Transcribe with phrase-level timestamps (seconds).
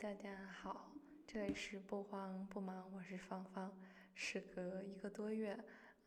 [0.00, 0.30] 大家
[0.62, 0.92] 好
[1.26, 3.76] 这里是不慌不忙，我是芳芳。
[4.14, 5.58] 时隔一个多月，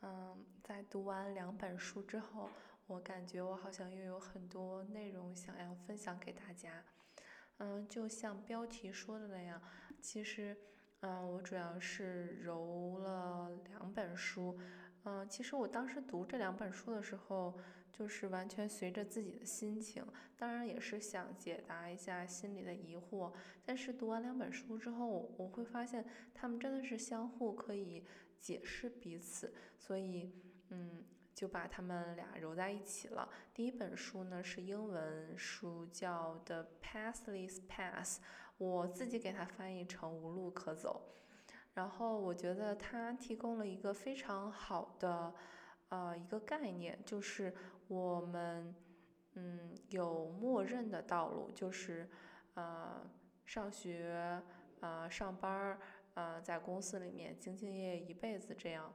[0.01, 2.49] 嗯，在读完两本书之后，
[2.87, 6.81] 我感觉我好像又有很多内容想要分享给大家。
[7.57, 9.61] 嗯，就像标题说的那样，
[9.99, 10.57] 其实，
[11.01, 14.57] 嗯，我主要是揉了两本书。
[15.03, 17.59] 嗯，其实我当时读这两本书的时候，
[18.01, 20.03] 就是完全随着自己的心情，
[20.35, 23.31] 当然也是想解答一下心里的疑惑。
[23.63, 28.03] 但是读完两本书之后，我我会发现他们真的是相互可以
[28.39, 30.33] 解释彼此，所以，
[30.69, 31.03] 嗯，
[31.35, 33.29] 就把他们俩揉在一起了。
[33.53, 38.15] 第一本书呢是英文书，叫《The Pathless Path》，
[38.57, 41.03] 我自己给它翻译成“无路可走”。
[41.75, 45.35] 然后我觉得它提供了一个非常好的，
[45.89, 47.53] 呃，一个概念，就是
[47.91, 48.73] 我们，
[49.33, 52.09] 嗯，有默认的道路，就是，
[52.53, 53.05] 呃，
[53.45, 54.41] 上学，
[54.79, 55.79] 呃，上班儿，
[56.13, 58.93] 呃，在公司里面兢兢业业一辈子这样。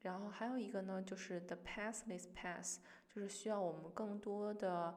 [0.00, 4.94] 然后还有一个呢，就是 the pathless path，就是需要我们更多的，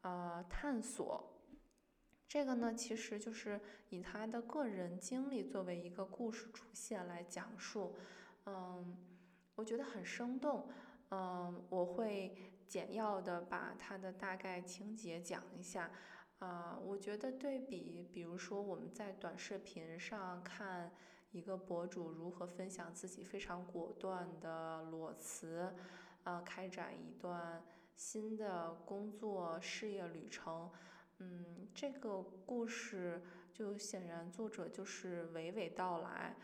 [0.00, 1.34] 呃，探索。
[2.26, 7.94] 这个呢，其实就是以他的个人经历作为一个故事主线来讲述，
[8.46, 8.96] 嗯，
[9.54, 10.66] 我觉得很生动，
[11.10, 12.34] 嗯，我会
[12.66, 15.90] 简要的把它的大概情节讲一下，
[16.38, 20.92] 啊，我觉得对比，比如说我们在短视频上看
[21.30, 25.72] 一个博主如何分享自己非常果断的裸辞，
[26.24, 27.62] 啊，开展一段
[27.94, 30.70] 新的工作事业旅程。
[31.18, 36.36] 嗯，这个故事就显然作者就是娓娓道来，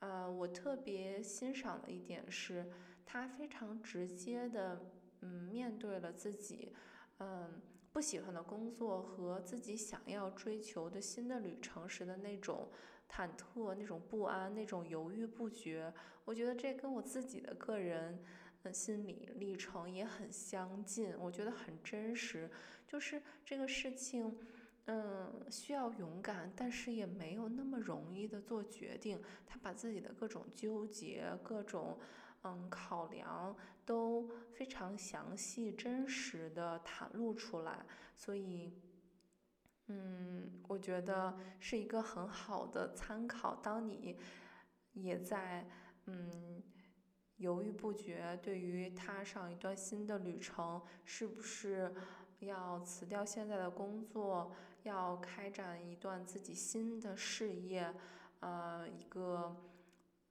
[0.00, 2.68] 呃，我特别欣赏的一点是，
[3.06, 4.80] 他非常直接的，
[5.20, 6.72] 嗯，面对了自己，
[7.18, 7.60] 嗯，
[7.92, 12.68] 不喜欢的工作和自己想要追求的新的旅程时的那种
[13.10, 15.92] 忐忑、那种不安、那种犹豫不决。
[16.24, 18.22] 我觉得这跟我自己的个人。
[18.64, 22.50] 嗯，心理历程也很相近，我觉得很真实。
[22.88, 24.36] 就是这个事情，
[24.86, 29.22] 嗯，需要勇敢，但是也没有那么容易的做决定。
[29.46, 31.96] 他把自己的各种纠结、各种
[32.42, 33.56] 嗯考量
[33.88, 38.78] 都非常详细、真实的袒露出来，所以，
[39.86, 43.56] 嗯，我觉得是一个很好的参考。
[43.56, 44.18] 当你
[44.92, 45.66] 也在
[46.04, 46.62] 嗯。
[47.38, 51.94] 犹豫不决，对于踏上一段新的旅程，是不是
[52.40, 54.50] 要辞掉现在的工作，
[54.82, 57.94] 要开展一段自己新的事业，
[58.40, 59.56] 呃，一个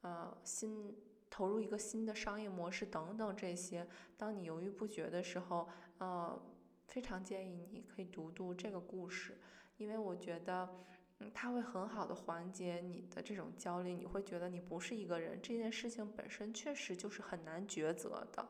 [0.01, 0.93] 呃新
[1.37, 3.87] 投入一个新的商业模式等等这些，
[4.17, 6.41] 当你犹豫不决的时候，呃，
[6.87, 9.37] 非常建议你可以读读这个故事，
[9.77, 10.67] 因为我觉得。
[11.19, 18.47] 嗯，它会很好的缓解你的这种焦虑，你会觉得你不是一个人，这件事情本身确实就是很难抉择的。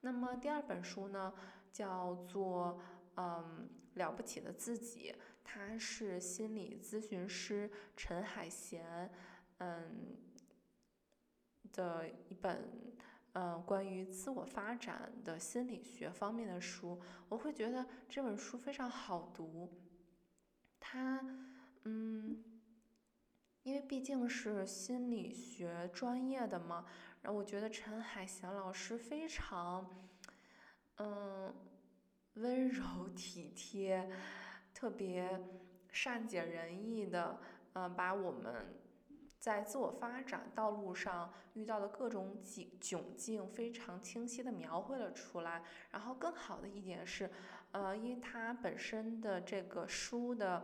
[0.00, 1.34] 那么第二本书呢，
[1.70, 2.80] 叫做
[3.16, 5.14] 嗯了不起的自己，
[5.44, 9.10] 它是心理咨询师陈海贤
[9.58, 10.16] 嗯
[11.72, 12.68] 的一本
[13.32, 19.70] 嗯关于自我发展的心理学方面的书，我会觉得这本书非常好读，
[20.78, 21.20] 它。
[21.84, 22.44] 嗯，
[23.62, 26.84] 因为毕竟是心理学专业的嘛，
[27.22, 29.88] 然后我觉得陈海贤老师非常，
[30.96, 31.54] 嗯，
[32.34, 34.10] 温柔体贴，
[34.74, 35.40] 特别
[35.90, 37.40] 善解人意的，
[37.72, 38.79] 嗯，把我们
[39.40, 45.64] 在自我发展道路上遇到的各种境窘境非常清晰的描绘了出来。
[45.90, 47.28] 然后更好的一点是，
[47.72, 50.62] 呃，因为它本身的这个书的。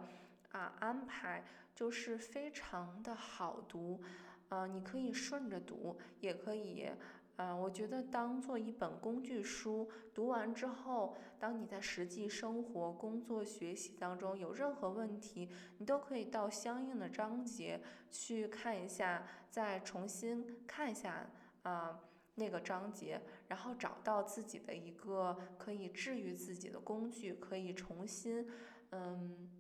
[0.53, 4.01] 啊，安排就是非常的好读，
[4.49, 6.89] 呃，你可以顺着读，也可以，
[7.37, 21.29] 呃，我觉得当做一本工具书，读完之后，当你在实际生活、工作、学习当中有任何问题，你都可以到相应的章节去看一下，再重新看一下
[21.63, 22.01] 啊
[22.37, 28.49] 那个章节，然后找到自己的一个可以治愈自己的工具，可以重新，
[28.91, 29.51] 嗯。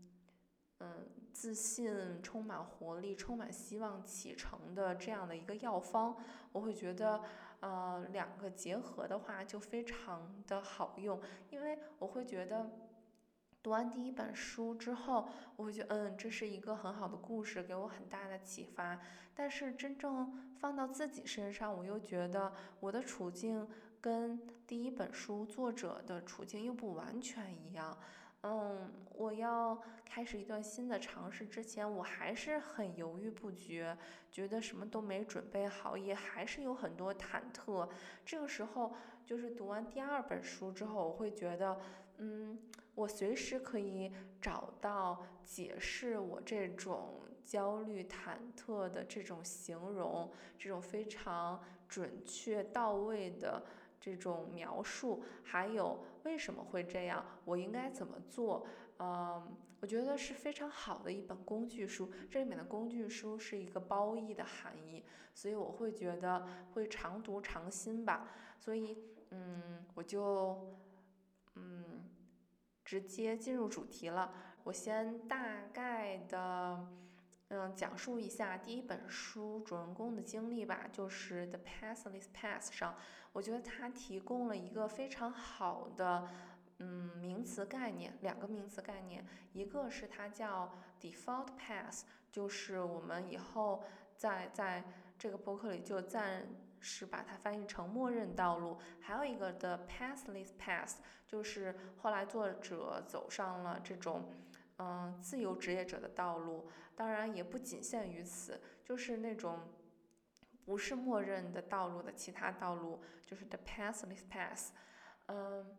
[0.80, 6.14] 嗯，自信、充满活力、充满希望启程的这样的一个药方，
[6.52, 7.22] 我会觉得，
[7.60, 11.20] 呃，两个结合的话就非常的好用。
[11.50, 12.70] 因为我会觉得，
[13.62, 19.00] 读完第一本书之后，我会觉得，嗯，这是一个很好的故事，给我很大的启发。
[19.34, 23.68] 但是真正放到自己身上，我又觉得我的处境
[24.00, 27.98] 跟第一本书作者的处境又不完全一样。
[28.48, 33.96] 嗯，我要开始一段新的尝试之前，我还是很犹豫不决，
[34.30, 37.88] 觉得什么都没准备好，也还是有很多忐忑。
[38.24, 38.94] 这个时候，
[39.24, 41.76] 就是读完第二本书之后，我会觉得，
[42.18, 42.56] 嗯，
[42.94, 53.64] 我随时可以找到解释我这种焦虑、忐忑的这种形容，这种非常准确到位的。
[54.06, 58.64] 这种描述，还有为什么会这样，我应该怎么做？
[59.00, 62.08] 嗯，我觉得是非常好的一本工具书。
[62.30, 65.04] 这里面的工具书是一个褒义的含义，
[65.34, 68.28] 所以我会觉得会常读常新吧。
[68.60, 68.96] 所以，
[69.30, 70.78] 嗯，我就
[71.56, 72.04] 嗯
[72.84, 74.32] 直接进入主题了。
[74.62, 76.86] 我先大概的。
[77.48, 82.96] 嗯，讲述一下第一本书主人公的经历吧，就是《The Pathless Path》上，
[83.32, 86.28] 我觉得它提供了一个非常好的
[86.78, 92.02] 嗯名词概念，两个名词概念，一个是它叫 Default Path，
[92.32, 93.84] 就是我们以后
[94.16, 94.82] 在在
[95.16, 96.48] 这个博客里就暂
[96.80, 100.96] 时把它翻译成默认道路，还有一个 The Pathless Path，
[101.28, 104.28] 就是后来作者走上了这种。
[104.78, 109.72] 嗯，自由职业者的道路，当然也不仅限于此，就是那种
[110.66, 114.68] 不是默认的道路的其他道路，就是 the pathless path。
[115.28, 115.78] 嗯，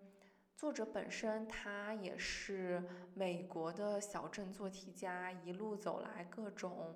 [0.55, 2.83] 作者本身他也是
[3.13, 6.95] 美国的小镇做题家，一路走来各种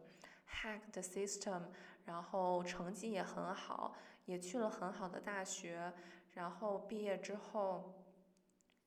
[0.50, 1.65] hack the system，
[2.06, 3.95] 然后成绩也很好，
[4.25, 5.94] 也去了很好的大学，
[6.31, 7.94] 然后毕业之后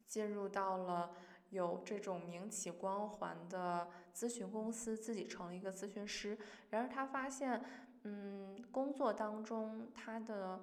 [0.04, 1.14] 进入到了。
[1.54, 6.36] 有这种名企光环的咨询公司，自己成了一个咨询师。
[6.68, 7.64] 然而他发现，
[8.02, 10.60] 嗯，工作当中他的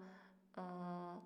[0.57, 1.21] 嗯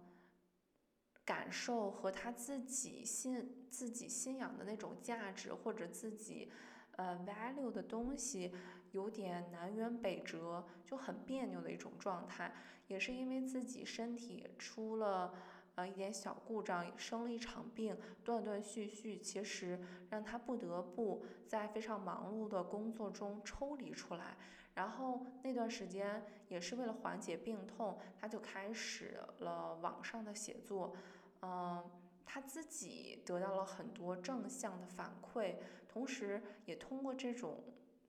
[1.25, 6.51] 感受和他自己信自己信仰的那种价值或者自己
[6.97, 8.53] 呃 value 的东西
[8.91, 12.53] 有点南辕北辙，就很别扭的一种状态。
[12.88, 15.33] 也是因为自己身体出了。
[15.75, 19.77] 呃，一点小故障，生了一场病，断断续续，其实
[20.10, 24.38] 让他不得不在非常忙碌的工作中抽离出来。
[24.74, 30.95] 然后那段时间也是为了缓解病痛，他就开始了网上的写作。
[31.42, 31.83] 嗯，
[32.25, 35.56] 他自己得到了很多正向的反馈，
[35.89, 37.63] 同时也通过这种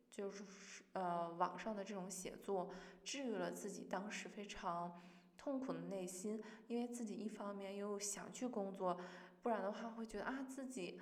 [0.08, 0.44] 就是
[0.92, 2.70] 呃网上的这种写作，
[3.02, 5.02] 治愈了自己当时非常。
[5.46, 8.98] 痛苦的内心，因为自己一方面又想去工作，
[9.43, 10.98] 不然的话会觉得啊自己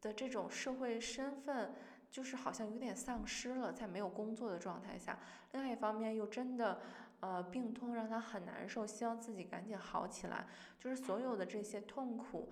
[0.00, 1.72] 的这种社会身份
[2.10, 5.16] 就是好像有点丧失了，在没有工作的状态下。
[5.52, 6.80] 另外一方面又真的
[7.20, 10.48] 呃病痛让他很难受，希望自己赶紧好起来。
[10.80, 12.50] 就是所有的这些痛苦，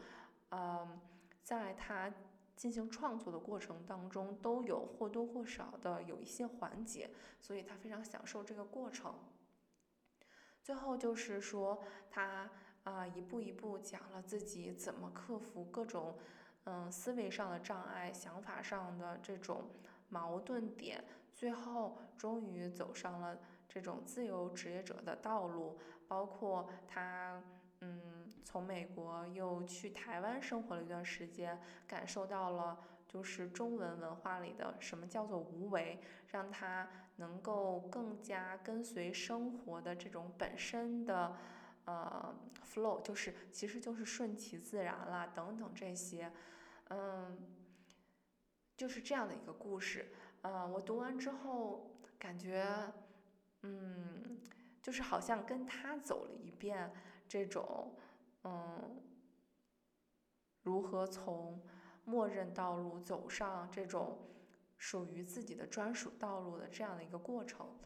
[0.52, 1.00] 嗯，
[1.42, 2.14] 在他
[2.54, 7.10] 进行创作的过程当中都有或多或少的有一些缓解，
[7.40, 9.12] 所以他非常享受这个过程。
[10.64, 11.78] 最后就是说，
[12.10, 12.50] 他
[12.84, 16.16] 啊一步一步讲了自己怎么克服各种
[16.64, 19.68] 嗯思维上的障碍、想法上的这种
[20.08, 21.04] 矛盾点，
[21.34, 25.78] 最后终于走上了这种自由职业者的道路。
[26.08, 27.42] 包括他
[27.80, 36.88] 嗯从美国又去台湾生活了一段时间，感受到了就是中文文化里的什么叫做无为，让他。
[37.16, 41.36] 能够更加跟随生活的这种本身的
[41.84, 46.32] 呃 flow，就是其实就是顺其自然啦，等等这些，
[46.88, 47.38] 嗯，
[48.76, 50.12] 就是这样的一个故事。
[50.42, 52.66] 嗯，我读完之后感觉，
[53.62, 54.40] 嗯，
[54.82, 56.92] 就是好像跟他走了一遍
[57.28, 57.94] 这种，
[58.42, 59.00] 嗯，
[60.62, 61.62] 如何从
[62.04, 64.18] 默认道路走上这种。
[64.76, 67.78] 属于自己的专属道路的这样的一个过程，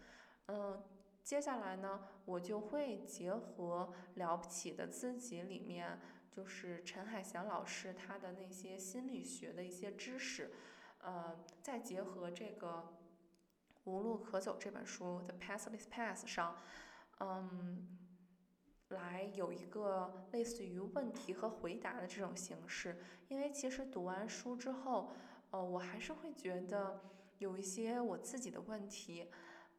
[0.47, 0.83] 嗯，
[1.23, 10.51] 接下来呢，我就会结合《了不起的自己》里面，就是陈海祥老师他的那些心理学的一些知识，
[11.03, 12.97] 呃，再结合这个
[13.91, 16.57] 《无路可走》这本书《The Pathless Path》上，
[17.21, 17.97] 嗯，
[18.89, 25.13] 来有一个类似于问题和回答的这种形式，因为其实读完书之后。
[25.51, 27.01] 呃，我还是会觉得
[27.39, 29.31] 有一些我自己的问题，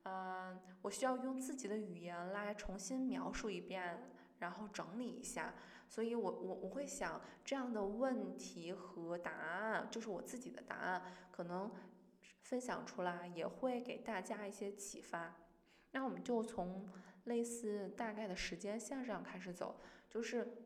[0.04, 5.54] 嗯，我需要用自己的语言来重新描述一遍，然后整理一下。
[5.88, 11.72] 所以我我我会想这样的问题和答案，就是我自己的答案，可能
[12.42, 15.36] 分享出来也会给大家一些启发。
[15.92, 16.88] 那我们就从
[17.26, 20.66] 类似大概的时间线上开始走，就是。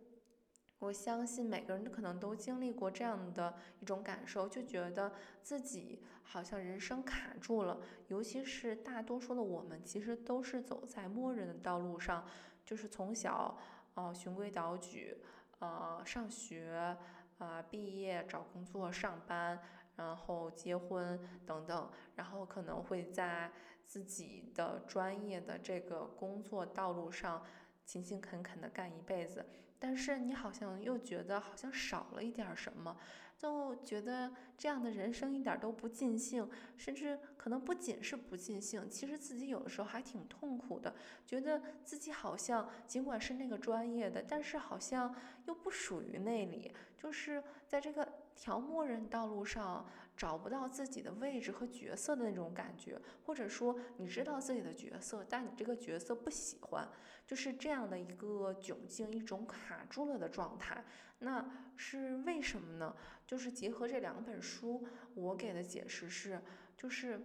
[0.83, 7.79] 我相信每个人可能都经历过这样的一种感受，就觉得自己好像人生卡住了。
[8.09, 12.25] 尤其是大多数的我们，其实都是走在默认的道路上，
[12.65, 13.57] 就是从小，
[13.93, 15.15] 呃，循规蹈矩，
[15.59, 16.97] 呃，上学，
[17.37, 19.57] 啊，毕业，找工作，上班，
[19.95, 23.49] 然后结婚等等，然后可能会在
[23.85, 27.41] 自己的专业的这个工作道路上
[27.85, 29.45] 勤勤恳恳的干一辈子。
[29.83, 32.95] 但是你好像又觉得好像少了一点什么，
[33.37, 45.13] 就觉得这样的人生一点都不尽兴，甚至可能不仅是不尽兴，其实自己有的时候还挺痛苦的，觉得自己好像尽管是那个专业的，但是好像
[45.47, 49.85] 又不属于那里，就是在这个条默认道路上。
[50.15, 56.87] 找不到自己的位置和角色的那种感觉，或者说你知道自己的角色，但你这个角色不喜欢，
[57.25, 60.85] 就是这样的一个窘境，一种卡住了的状态。
[61.17, 61.43] 那
[61.75, 62.95] 是为什么呢？
[63.25, 66.39] 就是结合这两本书，我给的解释是，
[66.77, 67.19] 就是。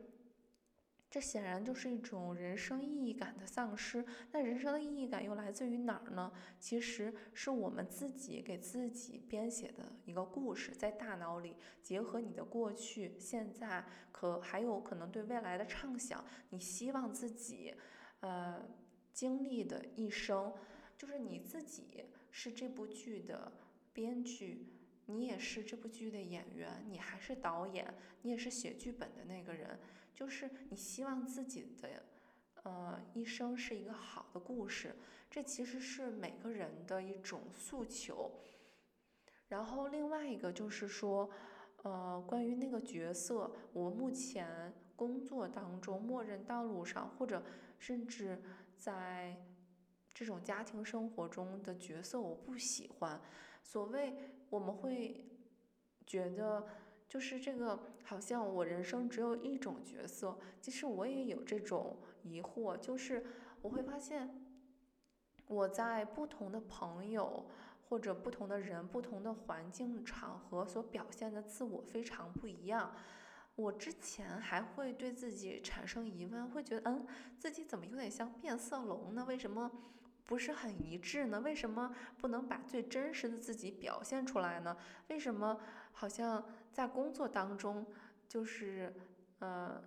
[1.10, 4.04] 这显然就是一种人生意义感的丧失。
[4.30, 6.30] 那人生的意义感又来自于哪儿呢？
[6.60, 16.22] 其实是我们自己给自己编写的一个故事，在大脑里结合你的过去、现在，可还有可能对未来的畅想。
[16.50, 17.74] 你希望自己，
[18.20, 18.68] 呃，
[19.14, 20.52] 经历的一生，
[20.98, 23.50] 就是你自己是这部剧的
[23.94, 24.66] 编剧，
[25.06, 29.78] 你也是这部剧的演员，你还是导演，你也是写剧本的那个人。
[30.18, 32.02] 就是你希望自己的，
[32.64, 34.96] 呃，一生是一个好的故事，
[35.30, 38.28] 这其实是每个人的一种诉求。
[39.46, 41.30] 然后另外一个就是说，
[41.84, 47.40] 呃，关于那个角色，我目前工作当中默认道路上，或者
[47.78, 48.42] 甚至
[48.76, 49.40] 在
[50.12, 53.20] 这种家庭生活中的角色，我不喜欢。
[53.62, 54.12] 所谓
[54.50, 55.30] 我们会
[56.04, 56.66] 觉得。
[57.08, 60.38] 就是这个，好像我人生只有一种角色。
[60.62, 63.22] 其实我也有这种疑惑，就是
[63.60, 64.30] 我会发现，
[65.46, 67.44] 我在不同的朋友
[67.86, 72.94] 或者不同的人、不同的环境场合所表现的自我非常不一样。
[73.56, 77.06] 我之前还会对自己产生疑问，会觉得，嗯，
[77.38, 79.26] 自己怎么有点像变色龙呢？
[79.28, 79.70] 为什么
[80.24, 81.40] 不是很一致呢？
[81.40, 84.74] 为什么不能把最真实的自己表现出来呢？
[85.08, 85.60] 为什么
[85.92, 86.42] 好像？
[86.78, 87.84] 在工作当中，
[88.28, 88.94] 就是，
[89.40, 89.82] 呃，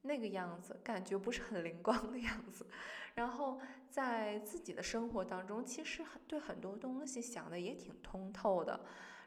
[0.00, 2.66] 那个样子，感觉不是很灵光的样子。
[3.14, 8.80] 然后在自己的生活当中，其实很对很多东西想的也挺通透的。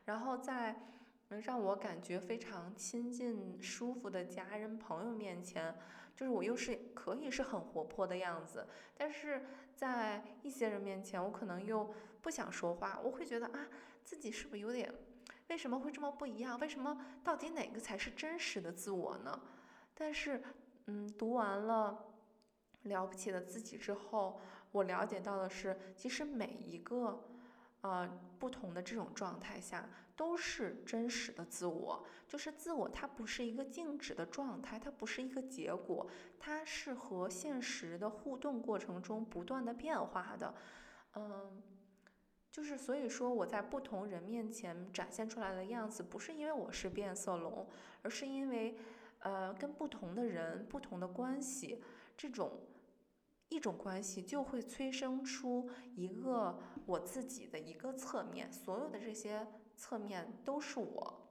[0.04, 0.76] 然后在
[1.30, 5.74] 能让我感觉非常亲近、舒服的家人朋友面前，
[6.18, 8.68] 就是我又是可以是很活泼的样子。
[8.94, 13.70] 但是在一些人面前，我可能又不想说话，我会觉得啊，
[14.04, 14.94] 自己是不是有点。
[15.48, 16.60] 为什么会这么不一样？
[16.60, 19.42] 为什么到底哪个才是真实的自我呢？
[19.94, 20.44] 但是，
[20.88, 22.06] 嗯，读完了
[22.90, 27.24] 《了不起的自己》之后，我了解到的是，其实每一个，
[27.82, 28.10] 呃，
[28.40, 32.04] 不同的这种状态下，都是真实的自我。
[32.28, 36.08] 就是自我，它不是一个静止的状态，它不是一个结果，
[36.40, 40.56] 它是和现实的互动过程中不断的变化的，
[41.14, 41.62] 嗯。
[42.56, 47.68] 就是所以说，我在不同人面前展现出来的样子，不是因为我是变色龙，
[48.02, 48.78] 而是因为，
[49.20, 51.84] 呃，跟不同的人、不同的关系，
[52.16, 52.62] 这种
[53.50, 59.46] 一种关系就会催生出一个我自己的一个侧面，所有的这些
[59.76, 61.28] 侧面都是我。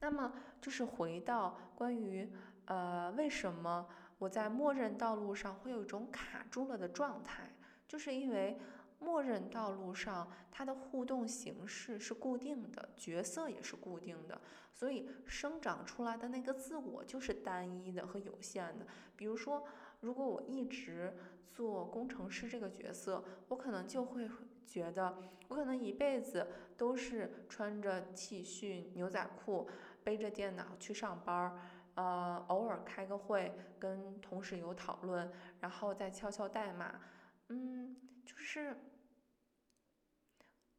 [0.00, 2.28] 那么，就是回到关于，
[2.64, 3.86] 呃，为什么
[4.18, 7.48] 我在默认道路上会有一种卡住了的状态，
[7.86, 8.58] 就是因为。
[9.00, 14.40] 默认道路上，它的互动形式是固定的，角色也是固定的，
[14.72, 18.86] 所以生长出来的那个自我就是单一的和有限的。
[19.16, 19.64] 比如说，
[20.00, 21.16] 如果我一直
[21.52, 24.28] 做工程师这个角色，我可能就会
[24.66, 29.68] 觉得，我可能一辈子都是穿着 T 恤、牛仔裤，
[30.02, 31.58] 背着电脑去上班儿，
[31.94, 37.00] 呃，偶尔开个会，跟同事有讨论，然后再敲敲代码，
[37.48, 38.76] 嗯，就是。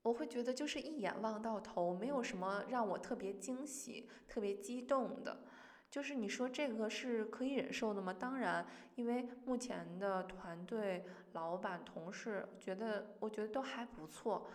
[0.01, 5.43] 我会觉得就是一眼望到头，没有什么让我特别惊喜、特别激动的。
[5.89, 8.13] 就是你说这个是可以忍受的吗？
[8.13, 8.65] 当然，
[8.95, 11.03] 因为目前的团队、
[11.33, 14.47] 老板、同事觉得，我觉得都还不错。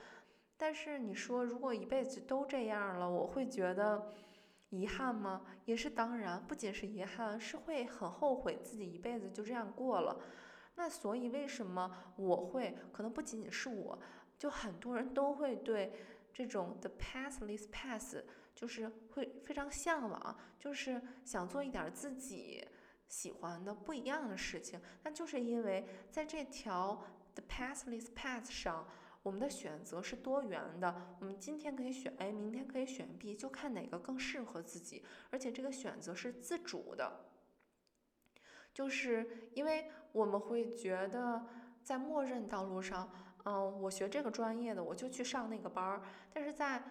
[0.57, 4.13] 但是你说如果一辈子都这样了，我会觉得
[4.71, 5.43] 遗憾吗？
[5.65, 10.17] 也是当然，不仅是遗憾，是会很后悔自己一辈子就这样过了。
[10.77, 13.99] 那所以为什么我会可能不仅仅是我？
[14.39, 15.93] 就很多人都会对
[16.33, 18.23] 这种 the pathless path，
[18.55, 22.67] 就是会非常向往，就是想做一点自己
[23.09, 24.81] 喜欢的不一样的事情。
[25.03, 28.87] 那就是因为在这条 the pathless path 上，
[29.23, 31.17] 我们的选择是多元的。
[31.21, 37.31] 我们今天可以选 A，明天可以选 B，就看哪个更适合自己，而且这个选择是自主的。
[38.75, 41.47] 就是因为我们会觉得
[41.85, 43.24] 在默认道路上。
[43.45, 46.03] 嗯，我学这个专业的，我就去上那个班儿。
[46.33, 46.83] 但是在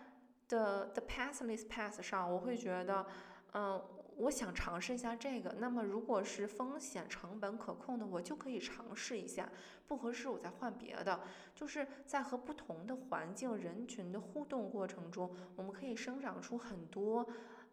[0.48, 3.06] the the pathless path 上，我会觉得，
[3.54, 3.84] 嗯，
[4.18, 5.56] 我想尝试一下这个。
[5.60, 9.50] 那么如果是风险成本可控的，我就可以尝试一下。
[9.88, 11.20] 不合适，我再换别的。
[11.56, 17.28] 就是在和不同的环境人群的互动过程中，我们可以生长出很多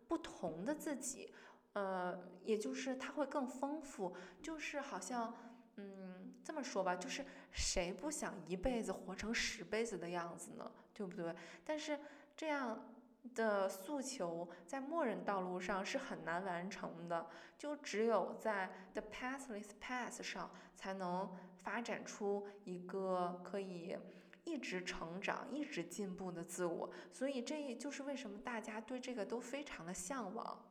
[0.08, 1.34] 不同的自己。
[1.74, 4.14] 呃，也就是它会更丰富。
[4.40, 5.34] 就是好像。
[5.76, 10.70] 嗯，这么说吧，就是谁不想一辈子活成十辈子的样子呢？
[10.92, 11.34] 对不对？
[11.64, 11.98] 但是
[12.36, 12.94] 这样
[13.34, 21.30] 的诉求在默认道路上是很难完成的，就只有在 the pathless path 上才能
[21.62, 23.96] 发展出一个可以
[24.44, 26.90] 一直成长、一直进步的自我。
[27.12, 30.66] 所以这也就是为什么大家对这个都非常的向往。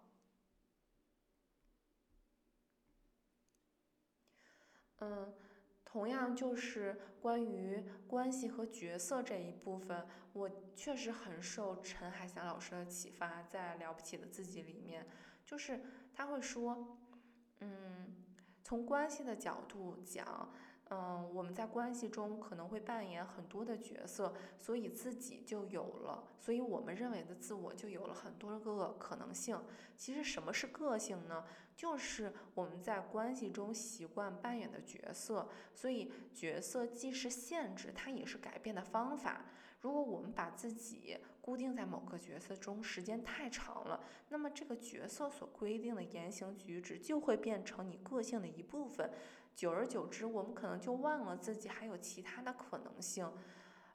[5.01, 5.33] 嗯，
[5.91, 15.07] 同样就是关于关系和角色这一部分，我确实很受陈海霞老师的启发，在《了不起的自己》里面，
[15.43, 15.81] 就是
[16.13, 16.99] 他会说，
[17.61, 18.13] 嗯，
[18.63, 20.53] 从关系的角度讲。
[20.91, 29.61] 嗯，我们在关系中可能会扮演很多的角色，所以自己就有了，所以我们认为的自我就有了很多个可能性。
[29.95, 31.43] 其实什么是个性呢？
[31.75, 35.47] 就是我们在关系中习惯扮演的角色。
[35.75, 39.45] 所以角色既是限制，它也是改变的方法。
[39.81, 49.09] 如果我们把自己固定在某个角色中时间太长了，那么这个角色所规定的言行举止就会变成你个性的一部分。
[49.59, 53.29] 久而久之，我们可能就忘了自己还有其他的可能性，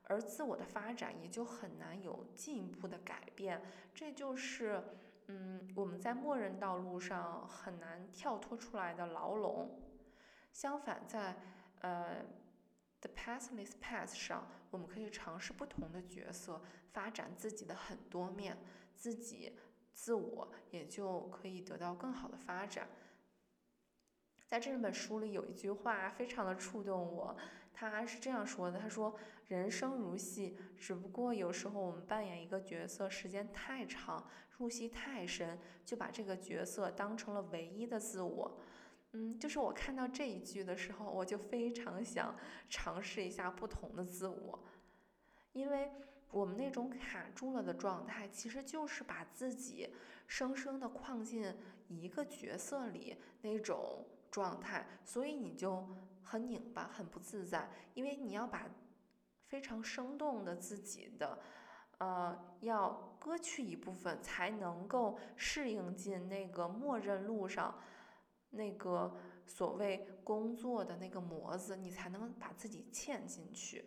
[0.03, 3.63] 而自我的发展也就很难有进一步的改变。
[3.91, 4.83] 这就是，
[5.25, 9.81] 嗯，我们在默认道路上很难跳脱出来的牢笼。
[10.53, 11.35] 相反，在
[11.79, 12.23] 呃
[13.01, 16.61] ，the pathless path 上，我们可以尝试不同的角色，
[16.93, 18.55] 发展自己的很多面，
[18.93, 19.57] 自己
[19.91, 22.87] 自我也就可以得到更好的发展。
[24.45, 27.35] 在这本书里有一句话非常的触动我，
[27.73, 38.57] 他是这样说的：“他说，人生如戏，只不过有时候我们扮演一个角色时间太长，入戏太深，就把这个角色当成了唯一的自我。”
[39.13, 42.35] 嗯，就是我看到这一句的时候，我就非常想
[42.69, 44.63] 尝试一下不同的自我，
[45.53, 45.89] 因为
[46.29, 49.89] 我们那种卡住了的状态，其实就是把自己
[50.27, 51.51] 生生的框进
[51.87, 54.05] 一个角色里那种。
[54.35, 55.87] 状态，所以你就
[56.21, 58.69] 很拧巴，很不自在，因为你要把
[59.45, 61.39] 非常生动的自己的，
[61.99, 67.79] 呃，要割去一部分，才能够适应进那个默认路上
[68.49, 73.85] 那个所谓工作的那个模子，你才能把自己嵌进去。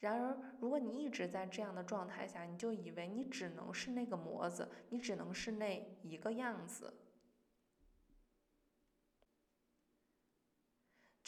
[0.00, 6.92] 然而，如果你一直在这样的状态下，你就以为你只能是那个模子，你只能是那一个样子。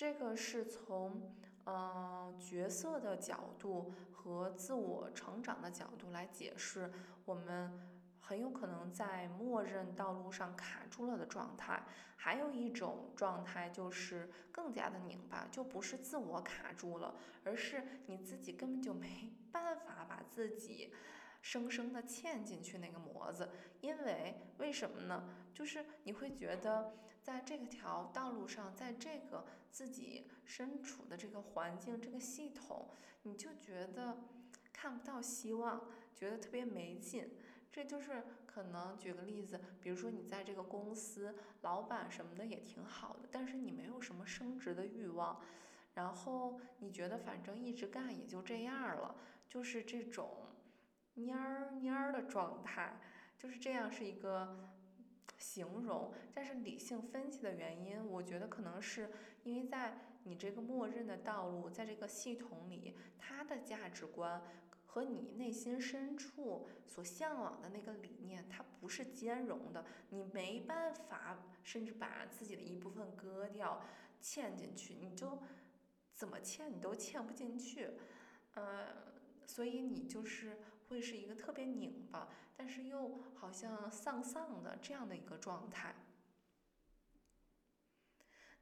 [0.00, 1.30] 这个是从
[1.64, 6.90] 呃角色的角度和自我成长的角度来解释，
[7.26, 7.70] 我们
[8.18, 11.82] 很有可能在默认道路上卡住了的状态。
[12.16, 20.94] 还有一种状态就是更加的拧巴，就不是自我卡住了，而是你自己根本就没 办法把自己
[21.42, 23.50] 生生的嵌进去那个模子。
[23.82, 25.22] 因为为什么呢？
[25.52, 26.90] 就是你会觉得。
[27.22, 32.88] 在这个条道路上，在这个自己身处的这个环境、这个系统，
[33.22, 34.18] 你就觉得
[34.72, 37.30] 看不到希望，觉得特别没劲。
[37.70, 45.40] 这就是可能举个例子，比如说你在这个公司，老板什么的也挺好的，但是你没有什么升职的欲望，
[45.94, 49.14] 然后你觉得反正一直干也就这样了，
[49.48, 50.46] 就是这种
[51.16, 52.98] 蔫儿蔫儿的状态，
[53.38, 54.70] 就是这样是一个。
[55.40, 59.10] 形容，但是理性分析的原因，我觉得可能是
[59.42, 64.42] 因为在你这个默认的道路，在这个系统里，它的价值观
[64.84, 73.82] 和你内心深处所向往的那个理念，它不是兼容的，你没办法，甚至把自己的一部分割掉
[74.22, 75.38] 嵌进去，你就
[76.14, 77.88] 怎么嵌你都嵌不进去，
[78.52, 78.88] 呃，
[79.46, 80.58] 所以你就是
[80.90, 85.94] 会是一个特别拧巴，但是又好像丧丧的这样的一个状态。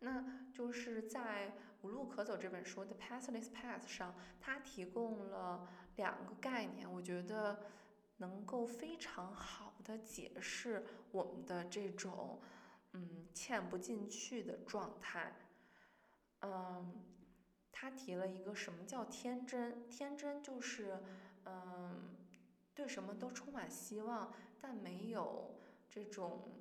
[0.01, 1.49] 那就是在
[1.81, 7.65] 《无路可走》这本书的 Pathless Path 上，它提供了两个概念，我觉得
[8.19, 12.43] 能够非常好的解释我们的这种
[12.93, 15.35] 嗯嵌不进去的状态。
[16.43, 17.03] 嗯，
[17.73, 19.89] 他提了一个什么叫天真？
[19.89, 21.03] 天真就是
[21.49, 22.15] 嗯
[22.75, 25.59] 对什么都充满希望，但没有
[25.89, 26.53] 这种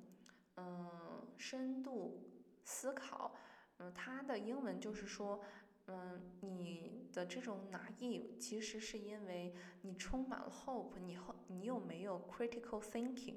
[0.56, 2.24] 嗯深度。
[2.70, 3.34] 思考，
[3.78, 5.40] 嗯，它的英文就是说，
[5.86, 13.36] 嗯，你的这种 naive 其实是因为你充满了 hope，你后你又没有 critical thinking，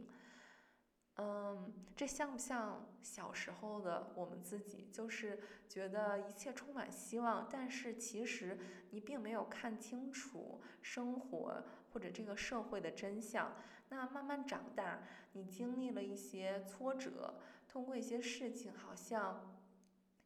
[1.17, 4.88] 嗯，这像不像小时候的我们自己？
[4.91, 8.58] 就是觉得一切充满希望，但是其实
[8.91, 13.54] 你并没有看清楚生活或者这个社会的真相。
[13.89, 17.39] 那慢慢长大，你经历了一些挫折。
[17.67, 19.58] 通过一些事情，好像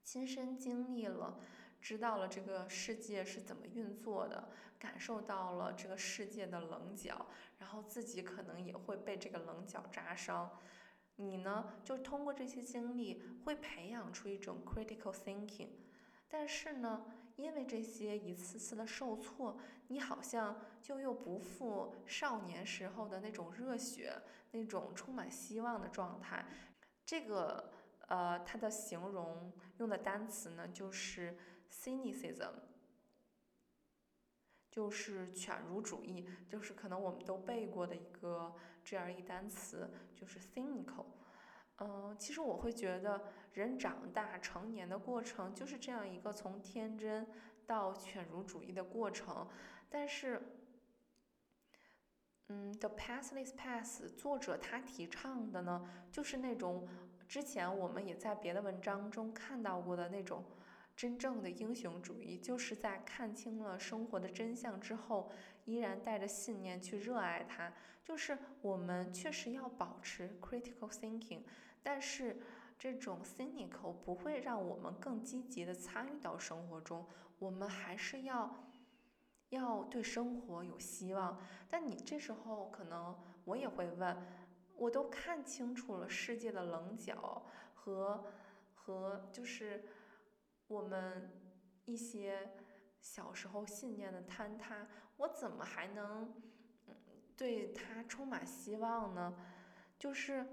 [0.04, 1.40] 亲身经历了，
[1.82, 7.26] 知道了这个世界是怎么运作的，感受到了这个世界的棱角，
[7.58, 10.60] 然后自己可能也会被这个棱角扎伤。
[11.18, 15.70] 你呢，就通过这些经历，会培养出一种 critical thinking。
[16.28, 17.06] 但是呢，
[17.38, 19.58] 因为这些一次次的受挫，
[19.88, 24.14] 你好像就又不复少年时候的那种热血，
[24.52, 26.46] 那种充满希望的状态。
[27.06, 27.72] 这个
[28.08, 31.38] 呃，它的形容用的单词呢，就是
[31.72, 32.52] cynicism，
[34.76, 41.06] 就是犬儒主义，就是可能我们都背过的一个这样一单词，就是 cynical。
[41.78, 47.26] 嗯，其实我会觉得人长大成年的过程就是这样一个从天真
[47.66, 49.48] 到犬儒主义的过程，
[49.90, 50.42] 但是，
[52.50, 56.86] 嗯，《The Pathless Path》作者他提倡的呢，就是那种。
[57.28, 60.46] 之前我们也在别的文章中看到过的那种
[60.96, 65.30] 真正的英雄主义，就是在看清了生活的真相之后，
[65.66, 67.74] 依然带着信念去热爱它。
[68.04, 71.42] 就是我们确实要保持 critical thinking，
[71.82, 72.40] 但是
[72.78, 77.06] 这种 cynical 不会让我们更积极的参与到生活中。
[77.40, 78.70] 我们还是要
[79.50, 81.42] 要对生活有希望。
[81.70, 84.16] 但你这时候可能我也会问。
[84.78, 88.26] 我都看清楚了世界的棱角和
[88.74, 89.86] 和就是
[90.68, 91.30] 我们
[91.86, 92.54] 一些
[93.00, 96.34] 小时候信念的坍塌，我怎么还能
[97.36, 99.36] 对他充满希望呢？
[99.98, 100.46] 就是。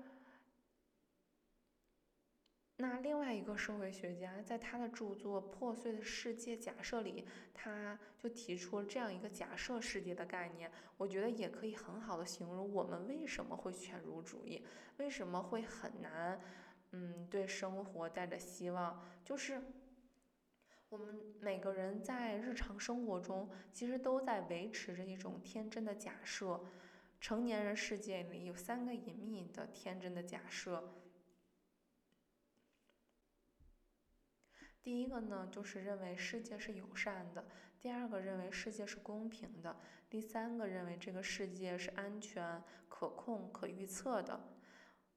[2.76, 10.72] 那另外一个社会学家在他的著作《破碎的世界假设》里，他就提出了这样一个假设世界的概念。
[10.96, 14.64] 我觉得也可以很好的形容我们为什么会犬儒主义，
[14.96, 16.40] 为什么会很难，
[16.90, 19.06] 嗯，对生活带着希望。
[19.22, 19.62] 就是
[20.92, 21.08] 我们
[21.40, 26.60] 每个人在日常生活中，其实都在维持着一种天真的假设。
[27.18, 30.92] 成年人世界里有三个隐秘的天真的假设。
[34.82, 37.42] 第一个呢，就是认为世界是友善的；
[37.80, 39.74] 第二个认为世界是公平的；
[40.10, 44.38] 第三个认为这个世界是安全、可控、可预测的。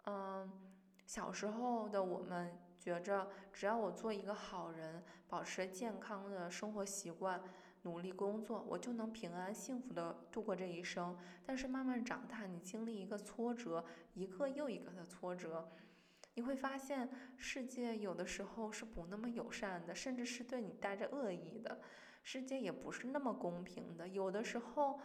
[0.06, 0.50] 嗯，
[1.06, 7.42] 小时候的我们觉着，只要我做一个好人，保持健康的生活习惯，
[7.82, 11.18] 努力工作，我就能平安幸福的度过这一生。
[11.44, 15.68] 但是慢慢长大，你经历一个挫折，一个又一个的挫折。
[16.36, 21.82] 你会发现，世界有的时候是不那么友善的，甚至是对你带着恶意的。
[22.22, 24.08] 世界也不是那么公平的。
[24.08, 25.00] 有的时候，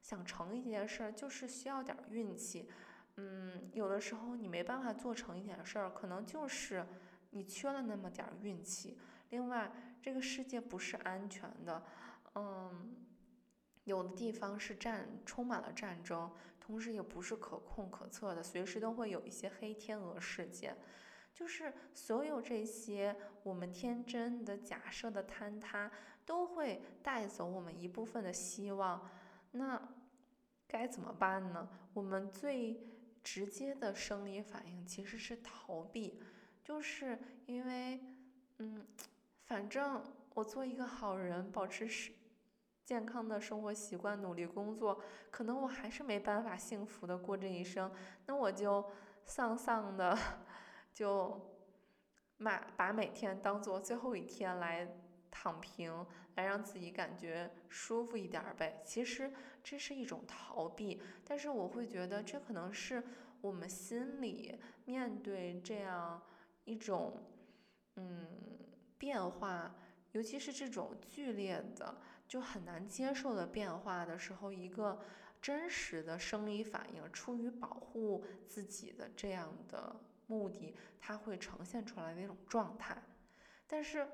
[0.00, 2.70] 想成一件事儿，就是需要点运气。
[3.18, 6.86] 嗯，有的时候你没办法做成一件事儿，可能就是
[7.36, 8.96] 你缺了那么点儿运气。
[9.28, 9.70] 另外，
[10.00, 11.82] 这个世界不是安全的。
[12.34, 12.96] 嗯，
[13.84, 16.32] 有的地方是战，充满了战争。
[16.58, 20.76] 同时也不是可控可测的，随时都会有一些黑天鹅事件，
[21.32, 25.88] 就是所有这些我们天真的假设的坍塌，
[26.24, 29.08] 都会带走我们一部分的希望。
[29.52, 29.80] 那
[30.66, 31.68] 该怎么办呢？
[31.94, 32.80] 我们最
[33.22, 36.20] 直接的生理反应其实是逃避，
[36.66, 38.00] 就是因为，
[38.58, 38.84] 嗯，
[39.44, 40.02] 反正
[40.34, 42.10] 我做一个好人，保持是。
[42.84, 45.00] 健康的生活习惯，努力工作，
[45.30, 47.92] 可能我还是没办法幸福的过这一生，
[48.26, 48.92] 那我就
[49.24, 50.16] 丧丧的，
[50.92, 51.56] 就
[52.38, 54.88] 把把每天当做最后一天来
[55.32, 58.80] 躺平，来让自己感觉舒服一点呗。
[58.84, 59.32] 其实
[59.64, 63.02] 这是一种逃避，但是我会觉得这可能是
[63.40, 66.22] 我们心里面对这样
[66.66, 67.22] 一种
[67.94, 68.28] 嗯
[68.98, 69.74] 变化，
[70.12, 71.96] 尤其是这种剧烈的
[72.28, 75.00] 就很难接受的变化的时候，一个
[75.40, 79.94] 真实的生理反应，出于保护自己的这样的
[80.26, 83.02] 目的，它会呈现出来的一种状态。
[83.66, 84.06] 但是，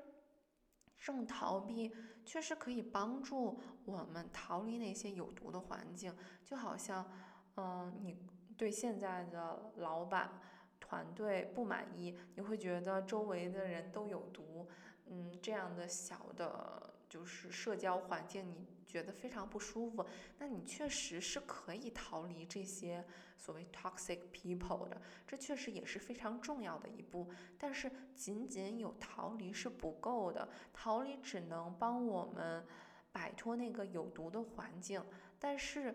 [0.97, 1.91] 这种逃避
[2.23, 7.11] 确实可以帮助我们逃离那些有毒的环境，就好像，
[7.55, 8.17] 嗯，你
[8.55, 10.39] 对现在的老板
[10.85, 14.67] 团队不满意，你会觉得周围的人都有毒，
[15.07, 16.89] 嗯，这样的小的。
[17.09, 20.03] 就是社交环境，你觉得非常不舒服，
[20.39, 23.05] 那你确实是可以逃离这些
[23.37, 27.29] 所谓 toxic people 的，这确实也是非常重要的一步。
[27.55, 32.65] 但是仅仅有逃离是不够的，逃离只能帮我们
[33.11, 35.05] 摆脱那个有毒的环境，
[35.37, 35.93] 但是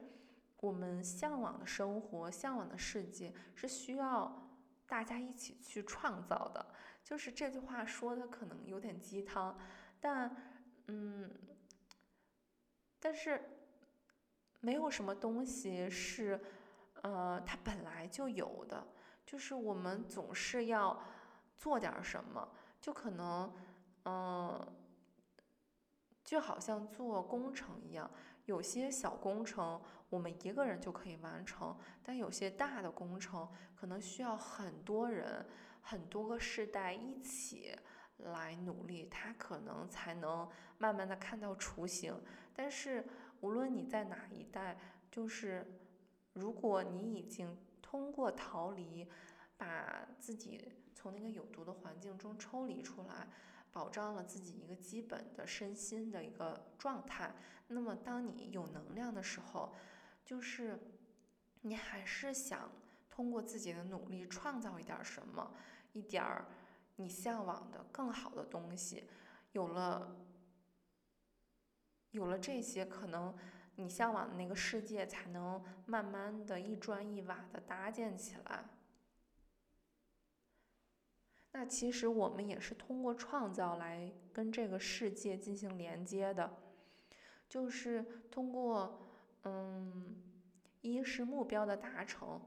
[0.60, 4.47] 我们向往的生活、向往的世界是需要
[4.88, 6.66] 大家一起去创造的。
[7.04, 9.56] 就是这句话说的可能有点鸡汤，
[10.00, 10.34] 但。
[10.90, 11.30] 嗯，
[12.98, 13.38] 但是
[14.60, 16.42] 没有什么东西是，
[17.02, 18.88] 呃，它本来就有的。
[19.26, 20.98] 就是我们总是要
[21.58, 22.48] 做点什么，
[22.80, 23.54] 就可能，
[24.06, 24.66] 嗯，
[26.24, 28.10] 就好像做工程一样，
[28.48, 29.80] 有些小工程
[30.10, 35.46] 我们一个人就可以完成，但有些大的工程可能需要很多人、
[35.80, 37.74] 很多个世代一起。
[38.24, 42.20] 来努力，他可能才能慢慢的看到雏形。
[42.52, 43.06] 但是
[43.42, 44.76] 无论你在哪一代，
[45.08, 45.64] 就是
[46.32, 49.08] 如果你已经通过逃离，
[49.56, 53.28] 把自己从那个有毒的环境中抽离出来，
[53.72, 57.34] 保障了自己一个基本的身心的一个状态，
[57.66, 59.74] 那么当你有能量的时候，
[60.24, 60.78] 就是
[61.62, 62.70] 你还是想
[63.10, 65.54] 通过自己的努力创造一点什么，
[65.92, 66.46] 一点儿。
[67.00, 69.08] 你向往的更好的东西，
[69.52, 70.16] 有了，
[72.10, 73.32] 有了这些，可能
[73.76, 78.64] 你向往的那个世界才能慢慢的一砖一瓦的搭建起来。
[81.52, 86.56] 那其实我们也是通过创造来跟这个世界进行连接的，
[87.48, 89.08] 就是通过，
[89.44, 90.16] 嗯，
[90.82, 92.40] 一是目标的达成，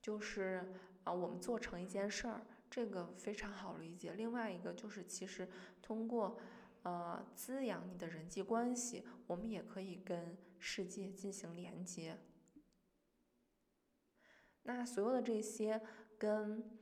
[0.00, 0.72] 就是
[1.04, 2.40] 啊，我们做成一件事儿。
[2.70, 4.12] 这个非常好理解。
[4.12, 5.48] 另外一个就是，其实
[5.80, 6.38] 通过
[6.82, 12.18] 呃滋养你的人际关系，我们也可以跟世界进行连接。
[14.64, 15.80] 那所有的这些
[16.18, 16.77] 跟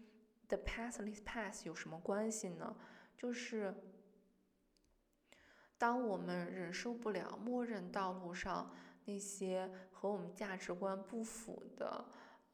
[0.48, 2.76] the pathless path 有什么关系呢？
[3.16, 3.74] 就是
[5.78, 12.04] 当我们忍受不了默认道路上那些和我们价值观不符的。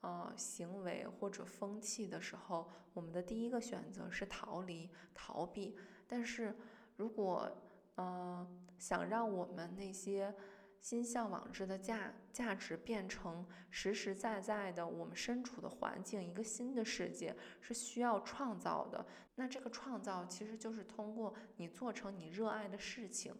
[0.02, 5.78] 呃，行为或者风气的时候，我们的第一个选择是逃离、逃避。
[6.09, 6.52] 但是
[6.96, 7.48] 如果
[7.94, 8.44] 呃
[8.76, 10.35] 想让我们那些
[10.82, 19.06] 心向往之的价价值变成实实在在的我们身处的环境，一个新的世界是需要创造的。
[19.36, 23.32] 那这个创造其实就是通过你做成你热爱的事情，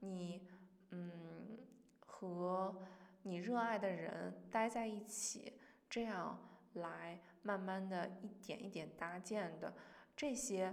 [0.00, 0.46] 你
[0.90, 1.58] 嗯
[2.04, 2.80] 和
[3.22, 5.58] 你热爱的人待在一起。
[5.88, 6.38] 这样
[6.74, 9.74] 来慢慢的一点一点搭建的，
[10.14, 10.72] 这些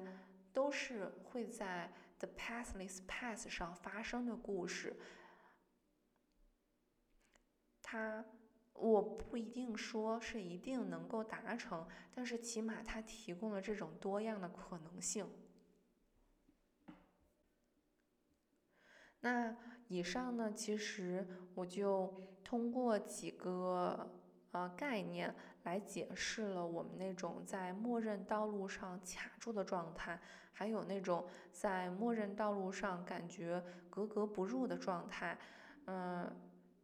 [0.52, 4.96] 都是会在 the pathless path 上发生的故事。
[7.90, 8.26] 它
[8.74, 15.26] 我不一定说是一定能够达成，但是起码它提供了这种多样的可能性。
[19.22, 19.56] 那
[19.88, 24.14] 以上呢，其实我就通过几个。
[24.52, 30.20] 呃，概念来解释了我们那种在默认道路上卡住的状态，
[30.54, 35.38] 还有那种在默认道路上感觉格格不入的状态。
[35.86, 36.34] 嗯，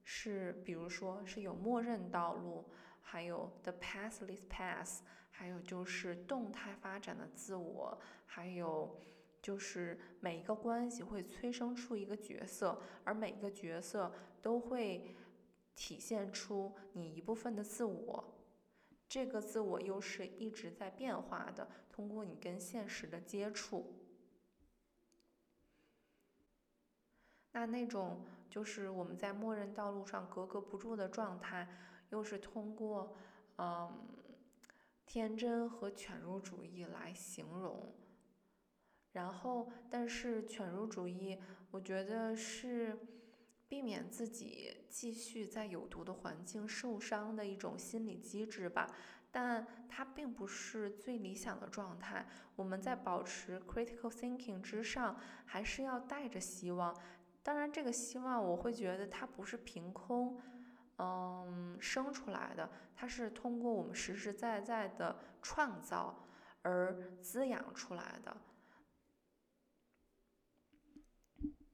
[0.04, 2.70] 是比如说是有默认道路，
[3.02, 5.00] 还有 the pathless path，
[5.32, 9.00] 还有就是动态发展的自我，还有
[9.42, 15.16] 就是每一个关系会催生出一个角色，而每个角色都会。
[15.76, 18.24] 体现出你一部分的自我，
[19.10, 21.68] 这个自我又是一直在变化的。
[21.92, 23.92] 通过你跟现实的接触，
[27.54, 31.68] 那那种就是我们在默认道路上格格不入的状态，
[32.12, 33.16] 又是通过
[33.58, 34.08] 嗯
[35.08, 37.96] 天真和犬儒主义来形容。
[39.14, 42.96] 然后，但是犬儒主义，我觉得是
[43.68, 48.88] 避免自己继续在有毒的环境受伤的一种心理机制吧。
[49.32, 52.28] 但它并不是最理想的状态。
[52.56, 56.96] 我们在保持 critical thinking 之上，还是要带着希望。
[57.44, 60.42] 当然，这个希望我会觉得它不是凭空，
[60.98, 66.26] 嗯，生出来的，它是通过我们实实在在的创造
[66.62, 68.36] 而滋养出来的。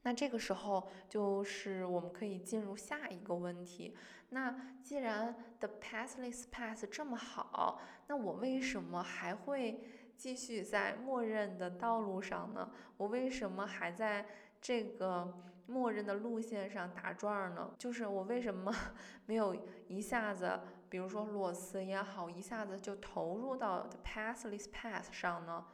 [0.02, 3.96] 那这个时候就是我们可以进入下一个问题。
[4.30, 9.84] 那既然 the pathless path 这么好，那我为什么还会
[10.16, 12.72] 继续在默认的道路上呢？
[12.98, 14.26] 我为什么还在
[14.62, 17.74] 这个默认的路线上打转呢？
[17.78, 18.74] 就是我为什么
[19.26, 19.56] 没有
[19.88, 25.66] 一下子，比如说裸辞也好，一下子就投入到 the pathless path 上呢？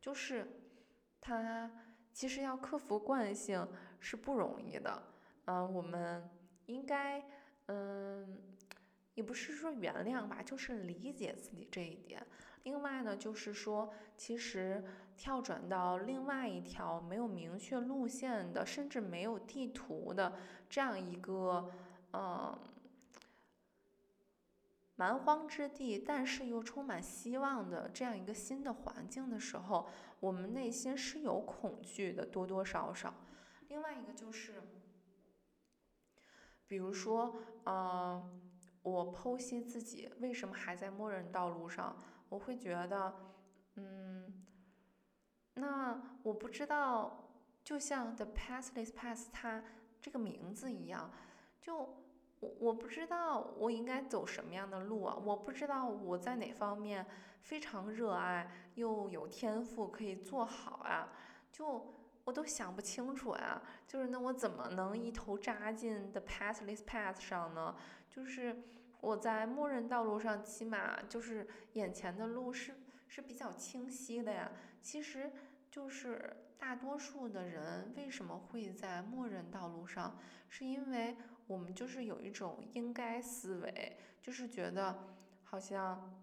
[0.00, 0.46] 就是
[1.20, 1.70] 它。
[2.16, 3.68] 其实要克服惯性
[4.00, 5.02] 是不容易的，
[5.44, 6.26] 嗯，我们
[6.64, 7.22] 应该，
[7.66, 8.38] 嗯，
[9.12, 12.26] 也不是说原谅吧，就是理解自己这一点。
[12.62, 14.82] 另外呢，就是说，其实
[15.16, 20.34] 跳转到另外一条没有明确路线的，甚至没有地图的
[20.68, 21.70] 这样一个，
[22.12, 22.58] 嗯。
[24.98, 29.86] 蛮荒之地，但是又充满希望的这样一个新的环境的时候，
[30.20, 33.12] 我们内心是有恐惧的，多多少少。
[33.68, 34.62] 另外一个就是，
[36.66, 38.40] 比如说，嗯，
[38.80, 41.94] 我剖析自己为什么还在默认道路上，
[42.30, 43.14] 我会觉得，
[43.74, 44.46] 嗯，
[45.56, 47.28] 那我不知道，
[47.62, 49.62] 就像 The Pathless Path 它
[50.00, 51.10] 这个名字一样，
[51.60, 52.02] 就。
[52.38, 55.16] 我我不知道我应该走什么样的路啊！
[55.24, 57.04] 我不知道我在哪方面
[57.40, 61.08] 非常热爱又有天赋可以做好啊！
[61.50, 63.62] 就我都想不清楚呀！
[63.88, 67.74] 就是那我怎么能一头扎进 the pathless path 上呢？
[68.10, 68.64] 就是
[69.00, 72.74] 我在默认道路上，起码就是眼前的路是
[73.08, 74.52] 是比较清晰的呀。
[74.82, 75.32] 其实
[75.76, 81.14] 就是大多数的人为什么会在默认道路上，是因为。
[81.48, 84.98] 我们就是有一种应该思维，就是觉得
[85.44, 86.20] 好像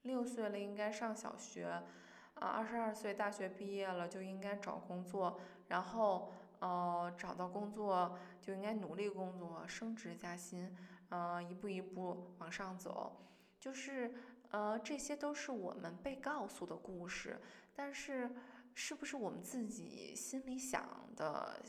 [0.00, 5.38] 六岁了应该上小学，啊，二十二岁大学毕业了就应该找工作，
[5.68, 10.74] 然后呃找到工作就应该努力工作，升职加薪，
[11.10, 13.26] 嗯，一步一步往上走，
[13.60, 14.14] 就是
[14.52, 17.38] 呃这些都是我们被告诉的故事，
[17.74, 18.30] 但是
[18.74, 21.60] 是不是我们自己心里想的？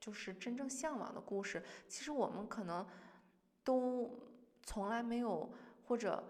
[0.00, 2.84] 就是真正向往的故事，其实我们可能
[3.62, 4.18] 都
[4.64, 5.48] 从来没有
[5.84, 6.20] 或者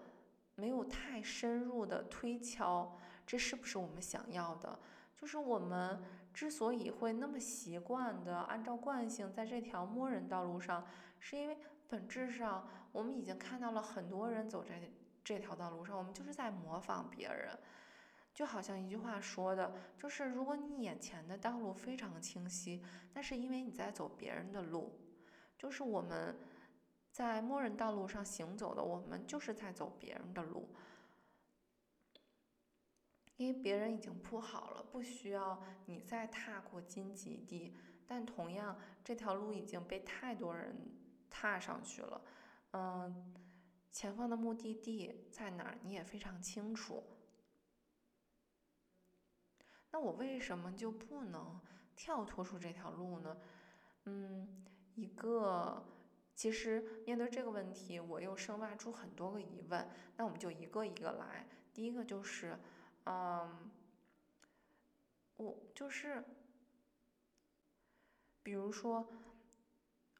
[0.53, 4.77] 没有太深入的推敲，这是不是我们想要的？
[5.17, 5.99] 就是我们
[6.31, 10.85] 之所以会那么习惯的按照惯性在这条默认道路上，
[11.19, 11.57] 是因为
[11.89, 14.79] 本质上我们已经看到了很多人走在
[15.23, 17.57] 这条道路上，我们就是在模仿别人。
[18.33, 24.99] 就好像一句话说的，就是如果你眼前的道路非常清晰，那是因为你在走别人的路。
[25.55, 26.35] 就是我们
[27.11, 30.67] 在默认道路上行走的，我们就是在走别人的路，
[33.37, 37.77] 因为别人已经铺好了，不需要你再踏过荆棘地。
[38.05, 40.75] 但同样，这条路已经被太多人
[41.29, 42.21] 踏上去了。
[42.71, 43.33] 嗯，
[43.91, 47.03] 前方的目的地在哪儿，你也非常清楚。
[49.93, 51.61] 那我为什么就不能
[51.95, 53.37] 跳脱出这条路呢？
[54.05, 55.85] 嗯，一个，
[56.33, 59.87] 其实面对这个问题，我又生挖出很多个疑问。
[60.17, 61.47] 那我们就一个一个来。
[61.71, 62.57] 第一个就是，
[63.05, 63.69] 嗯，
[65.37, 66.23] 我就是，
[68.41, 69.07] 比如说，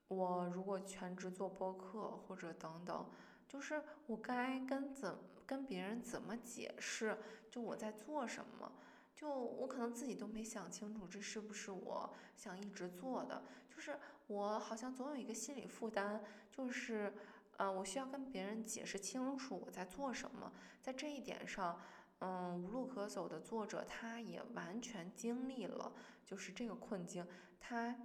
[0.07, 3.09] 我如果全职做播客或者等等，
[3.47, 5.17] 就是我该跟怎
[5.47, 7.17] 跟别人怎么解释，
[7.49, 8.71] 就我在做什么？
[9.15, 13.43] 就我可能自己都没想清楚，这是不是我想一直做的？
[13.69, 13.97] 就是
[14.27, 17.13] 我好像总有一个心理负担，就是，
[17.57, 20.51] 呃，我需要跟别人解释清楚我在做什么。
[20.81, 21.79] 在这一点上，
[22.19, 25.93] 嗯，无路可走的作者他也完全经历了，
[26.25, 27.25] 就是这个困境，
[27.59, 27.95] 他，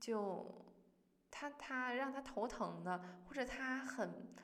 [0.00, 0.64] 就，
[1.30, 4.36] 他他让他头疼的，或者他很。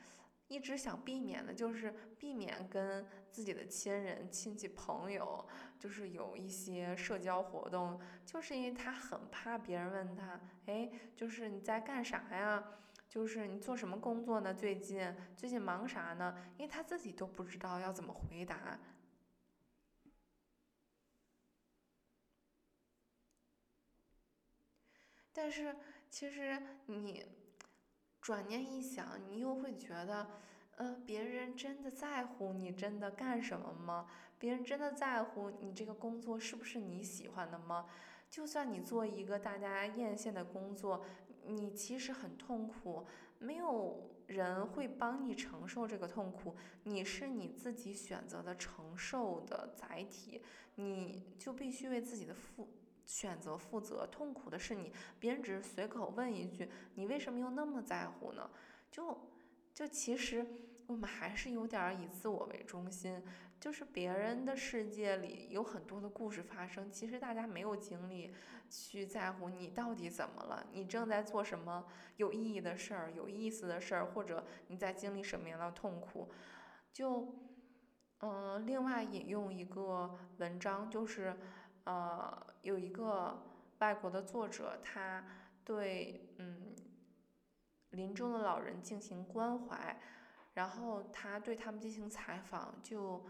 [0.55, 5.45] 一直想避免的就是避免跟自己的亲人亲戚朋友
[5.81, 12.63] 就是有一些社交活动就是因为他很怕别人问他哎就是你在干啥呀？
[13.09, 14.55] 就是你做什么工作呢？
[14.55, 16.37] 最近最近忙啥呢？
[16.57, 18.79] 因为他自己都不知道要怎么回答。
[25.33, 25.77] 但是
[26.09, 27.25] 其实你
[28.25, 30.27] 转念一想，你又会觉得，
[30.77, 34.07] 呃，别人真的在乎你真的干什么吗？
[34.39, 37.85] 别人真的在乎你这个工作是不是你喜欢的吗？
[38.31, 41.05] 就算你做一个大家艳羡的工作，
[41.45, 43.05] 你其实很痛苦，
[43.39, 50.41] 没有人会帮你承受这个痛苦，你是你自己选择的承受的载体，
[50.77, 52.71] 你就必须为自己的负
[53.05, 54.07] 选择负责。
[54.07, 58.51] 痛苦的是你，别人只是随口问一句，你为什么又那么在乎呢？
[58.91, 59.19] 就
[59.73, 60.47] 就其实
[60.87, 63.23] 我们还是有点以自我为中心。
[63.61, 68.35] 就是别人的世界里有很多的故事发生，其实大家没有精力
[68.69, 71.87] 去在乎你到底怎么了，你正在做什么
[72.17, 76.29] 有意义的事儿、有意思的事儿，或者你在经历什么样的痛苦。
[76.93, 77.35] 就，
[78.21, 81.35] 嗯，另外引用一个文章，就是
[81.85, 83.43] 呃，有一个
[83.79, 85.25] 外国的作者，他
[85.65, 86.75] 对嗯
[87.91, 90.01] 临终的老人进行关怀，
[90.53, 93.25] 然后他对他们进行采访，就。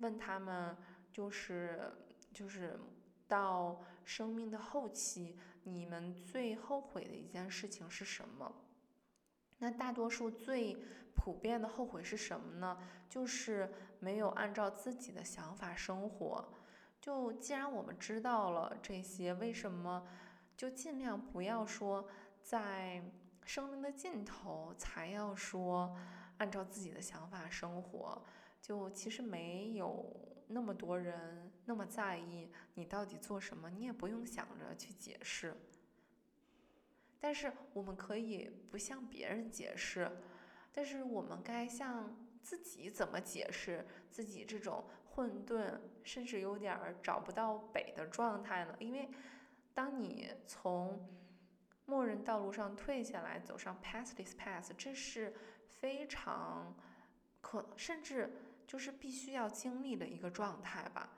[0.00, 0.76] 问他们，
[1.12, 1.92] 就是
[2.32, 2.78] 就是
[3.26, 8.62] 到生命的后期，你们最后悔的一件事情是什么？
[9.58, 10.76] 那大多数最
[11.16, 12.78] 普遍的后悔是什么呢？
[13.08, 16.48] 就是没有按照自己的想法生活。
[17.00, 20.06] 就既然我们知道了这些，为什么
[20.56, 22.08] 就尽量不要说
[22.42, 23.02] 在
[23.44, 25.96] 生命的尽头才要说
[26.38, 28.22] 按照自己的想法生活？
[28.60, 30.04] 就其实没有
[30.48, 35.54] 那么多人那么在意你到底做什么，你也不用想着去解释。
[37.20, 40.10] 但是我们可以不向别人解释，
[40.72, 44.84] 但是我们该向自己怎么解释自己这种
[45.18, 48.76] 混沌，甚至有点儿找不到北的状态呢？
[48.78, 49.10] 因为
[49.74, 51.04] 当你从
[51.86, 55.34] 默认道路上退下来，走上 pathless path，这是
[55.66, 56.72] 非常
[57.40, 58.32] 可甚至。
[58.68, 61.08] 就是必须要经历的一个状态吧。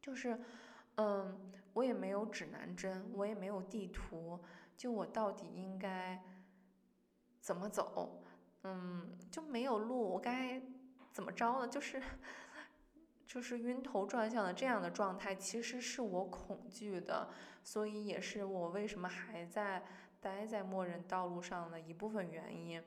[0.00, 0.40] 就是，
[0.94, 4.42] 嗯，我也没有指南针，我也没有地图，
[4.74, 6.18] 就我到底应该
[7.42, 8.22] 怎么走？
[8.62, 10.60] 嗯，就没有路，我该
[11.12, 11.68] 怎么着呢？
[11.68, 12.02] 就是，
[13.26, 17.28] 就是晕头转向的这样的状态，其实是我恐惧的，
[17.62, 19.82] 所以也是我为什么还在。
[20.20, 22.82] 待在默认道路上的一部分原因，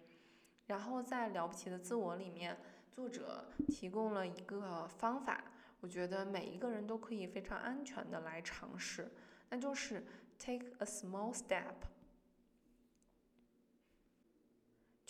[0.65, 2.57] 然后在《了不起的自我》里面，
[2.91, 5.41] 作者提供了一个方法，
[5.79, 9.09] 我觉得每一个人都可以非常安全的来尝试，
[9.49, 10.05] 那就是
[10.37, 11.73] take a small step，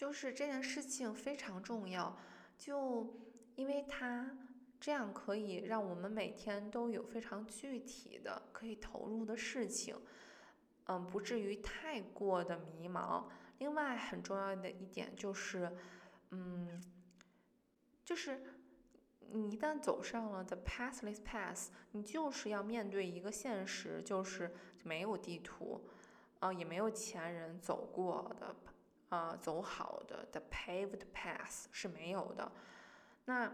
[0.01, 2.17] 就是这件事情非常重要，
[2.57, 3.21] 就
[3.53, 4.35] 因为它
[4.79, 9.95] 这样可以让我们每天都有非常具体的可以投入的事情。
[10.85, 13.25] 嗯，不至于太过的迷茫。
[13.59, 15.71] 另外很重要的一点就是，
[16.31, 16.81] 嗯，
[18.03, 18.41] 就是
[19.29, 24.51] 你一旦走上了 the pathless path，你就是要面对一个现实，就是
[24.83, 25.87] 没有地图，
[26.39, 28.55] 啊，也没有前人走过的，
[29.11, 32.49] 啊，走好的 the paved path 是没有的。
[33.25, 33.53] 那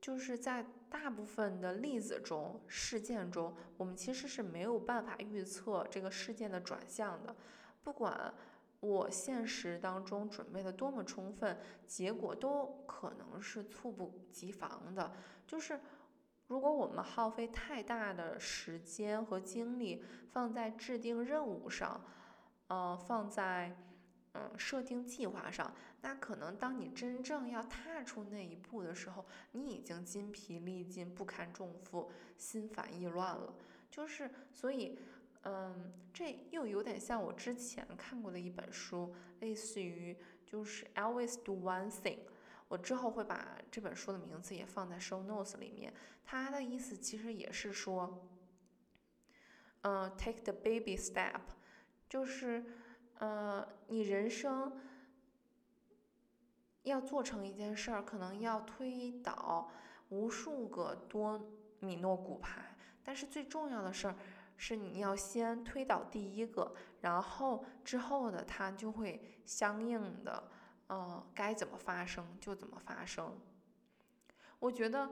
[0.00, 7.36] 就是在大部分的例子中、事件中，我们其实是没有办法预测这个事件的转向的。
[7.84, 8.34] 不管
[8.80, 15.12] 我现实当中准备的多么充分，结果都可能是猝不及防的。
[15.46, 15.78] 就是
[16.48, 22.04] 如果我们耗费太大的时间和精力放在制定任务上，
[22.66, 23.76] 嗯，放在。
[24.34, 33.52] 嗯，设定计划上，那可能当你真正要踏出那一步的时候，你已经筋疲力尽、不堪重负、心烦意乱了。
[33.90, 34.96] 就是，所以，
[35.42, 40.16] 嗯，这又有点像我之前看过的一本书，类似于
[40.46, 42.20] 就是 Always Do One Thing。
[42.68, 45.92] 我之后会把这本书的名字也放在 Show Notes 里面。
[46.24, 48.30] 它的意思其实也是说，
[49.80, 51.40] 嗯，Take the baby step，
[52.08, 52.64] 就是。
[53.20, 54.72] 呃，你人生
[56.84, 59.70] 要做成一件事儿，可能要推倒
[60.08, 61.38] 无数个多
[61.80, 64.16] 米诺骨牌，但是最重要的事儿
[64.56, 70.50] 是你要先推倒第一个，然后之后的它就会相应的，
[70.86, 73.38] 呃，该怎么发生就怎么发生。
[74.60, 75.10] 我觉得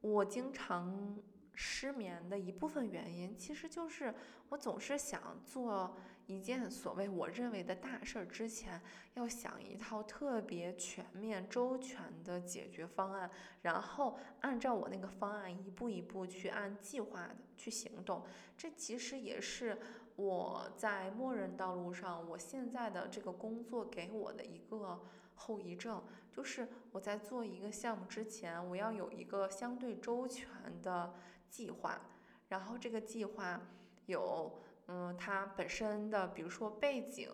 [0.00, 1.16] 我经常
[1.52, 4.12] 失眠的一部分原因，其实就是
[4.48, 5.96] 我总是想做。
[6.26, 8.80] 一件所谓我认为的大事儿之前，
[9.12, 18.24] 要想一套特别全面、周全的解决方案，然后按照我那个方案一步一步去按计划的去行动。
[18.56, 19.78] 这其实也是
[20.16, 25.02] 我在默认道路上，我现在的这个工作给我的一个
[25.34, 26.02] 后遗症，
[26.32, 30.48] 就是我在做一个项目之前，我要有一个相对周全
[30.80, 31.12] 的
[31.50, 32.00] 计划，
[32.48, 33.60] 然后这个计划
[34.06, 34.63] 有。
[34.86, 37.30] 嗯，它本身的，比如说背景，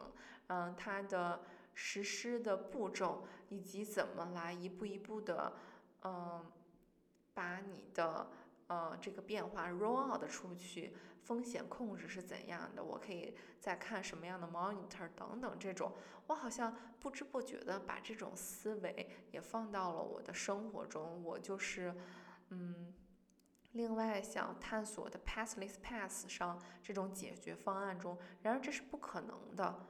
[0.48, 1.42] 嗯，它的
[1.74, 5.52] 实施的步骤，以及怎么来一步一步的，
[6.02, 6.44] 嗯，
[7.34, 8.30] 把你的
[8.68, 12.84] 呃这个变化 roll out 出去，风险控制是怎样的？
[12.84, 15.92] 我可以再看什么样的 monitor 等等这种，
[16.28, 21.94] 我好像不知不觉的把这种思维也放到了我的生活中，我就是，
[22.50, 22.94] 嗯。
[23.72, 29.86] 另外，想探索的 pathless path 上这种解决方案中，然而这是不可能的。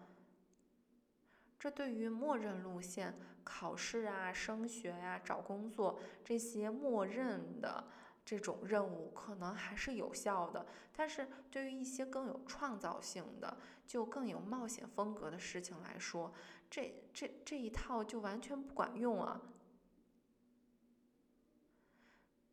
[1.58, 7.84] 这对于默认路线、考试啊、升学呀、找工作这些默认的
[8.24, 10.66] 这种任务，可能还是有效的。
[10.94, 13.56] 但是对于一些更有创造性的、
[13.86, 16.32] 就更有冒险风格的事情来说，
[16.70, 19.40] 这这这一套就完全不管用啊。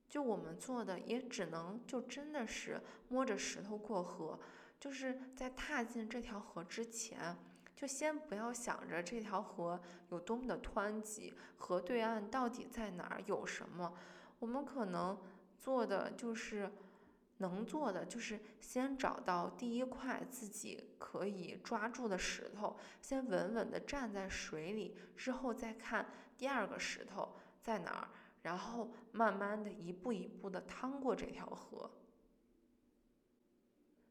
[0.10, 4.40] 就我们做的也只能就真的是摸着石头过河，
[4.80, 7.36] 就是在踏进这条河之前，
[7.76, 9.80] 就先不要想着这条河
[10.10, 13.94] 有多么的湍急，河对岸到底在哪儿，有什么。
[14.40, 15.20] 我们可能
[15.60, 16.72] 做的就是
[17.40, 26.06] 能做的就是先找到第一块自己可以抓住的石头，先稳稳的站在水里，之后再看
[26.38, 28.08] 第二个石头在哪儿。
[28.48, 31.92] 然后慢慢的一步一步的趟过这条河。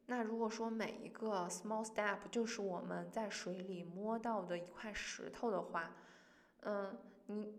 [0.05, 5.97] 那如果说每一个 small step 就是我们在水里摸到的一块石头的话，
[6.61, 7.51] 嗯，你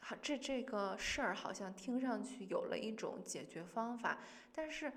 [0.00, 4.18] 好，这这个事儿好像听上去有了一种解决方法，
[4.50, 4.90] 但是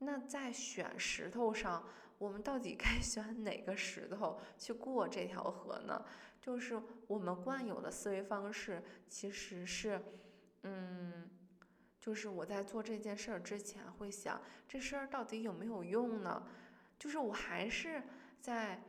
[0.00, 1.82] 那在选石头上，
[2.18, 6.04] 我们到底该 选哪个石头去过这条河呢？
[6.38, 9.98] 就是我们惯有的思维方式其实是。
[10.62, 11.28] 嗯，
[12.00, 16.42] 就是我在做这件事儿之前会想，这事儿到底有没有用呢？
[16.98, 18.02] 就是我还是
[18.40, 18.82] 在，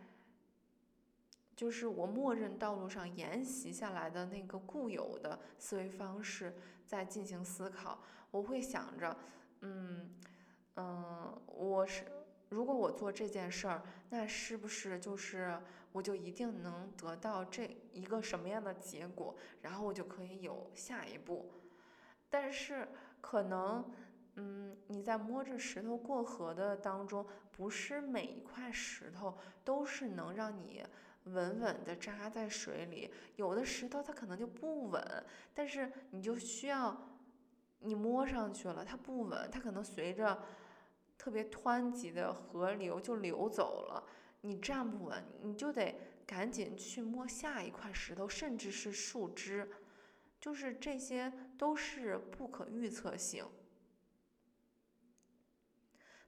[1.56, 6.56] 就是我默认道路上沿袭下来的那个固有的思维方式
[6.86, 8.02] 在进行思考。
[8.32, 9.18] 我会想着，
[9.62, 10.10] 嗯
[10.76, 12.06] 嗯，我是
[12.50, 15.62] 如果我做这件事儿，那是不是就是
[15.92, 19.36] 我就一定能得到这一个什么样的结果？
[19.62, 21.52] 然后我就可以有下一步。
[22.30, 22.88] 但是
[23.22, 23.90] 可能，
[24.36, 30.84] 嗯，你在摸着石头过河的当中，不是每一块石头都是能让你
[31.24, 33.12] 稳稳的扎在水里。
[33.36, 36.96] 有的石头它可能就不稳，但是你就需要
[37.80, 40.38] 你摸上去了，它不稳，它可能随着
[41.18, 44.04] 特别湍急的河流就流走了。
[44.48, 45.94] 你站不稳，你就得
[46.26, 49.70] 赶紧去摸下一块石头，甚至是树枝。
[50.40, 53.46] 就是这些都是不可预测性。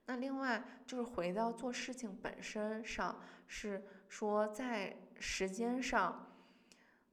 [0.04, 6.30] 那另外就是回到做事情本身上，是说在时间上，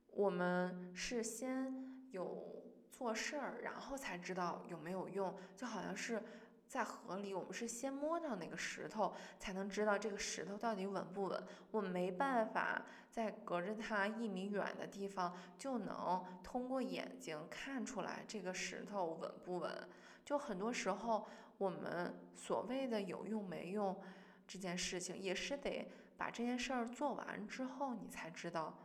[0.08, 1.74] 我们是先
[2.12, 6.22] 有做事儿，然后才知道有没有用，就好像是。
[6.68, 11.43] 在河里，我们是先摸到那个石头，才能知道这个石头到底稳不稳。
[11.72, 19.89] 我们没办法在隔着它一米远的地方就能通过眼睛看出来这个石头稳不稳。
[20.26, 21.26] 就很多时候，
[21.57, 23.97] 我们所谓的有用没用
[24.45, 28.78] 这件事情，也是得把这件事儿做完之后你才知道。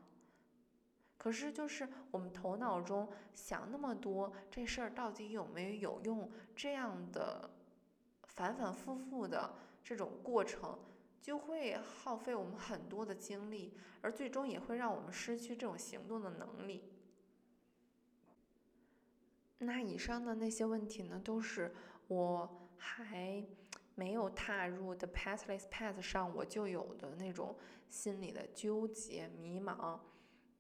[1.18, 7.50] 可是，就是我们头脑中想那么多，这事儿到底有没有用这样的。
[8.34, 9.54] 反反复复的
[9.84, 10.78] 这种过程，
[11.20, 16.82] 就会耗费我们很多的精力，而最终也会让我们失去这种行动的能力。
[19.58, 21.74] 那以上的那些问题呢，都是
[22.08, 23.44] 我还
[23.94, 27.56] 没有踏入的 pathless path 上我就有的那种
[27.88, 29.98] 心理的纠结、迷茫，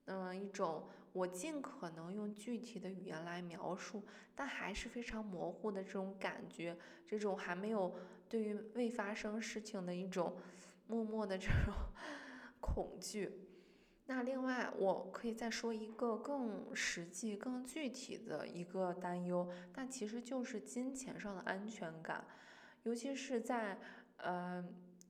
[0.04, 0.88] 嗯，一种。
[1.12, 4.04] 我尽可能用具体的语言来描述，
[4.34, 7.94] 但还是非常模糊的这种感觉，这种还没有
[8.28, 10.36] 对于未发生事情的一种
[10.86, 11.74] 默默的这种
[12.60, 13.48] 恐惧。
[14.06, 22.26] 那另外，我可以再说一个更实际、更具体的一个担忧，但其实就是金钱上的安全感，
[22.82, 23.78] 尤其是在
[24.16, 24.64] 呃。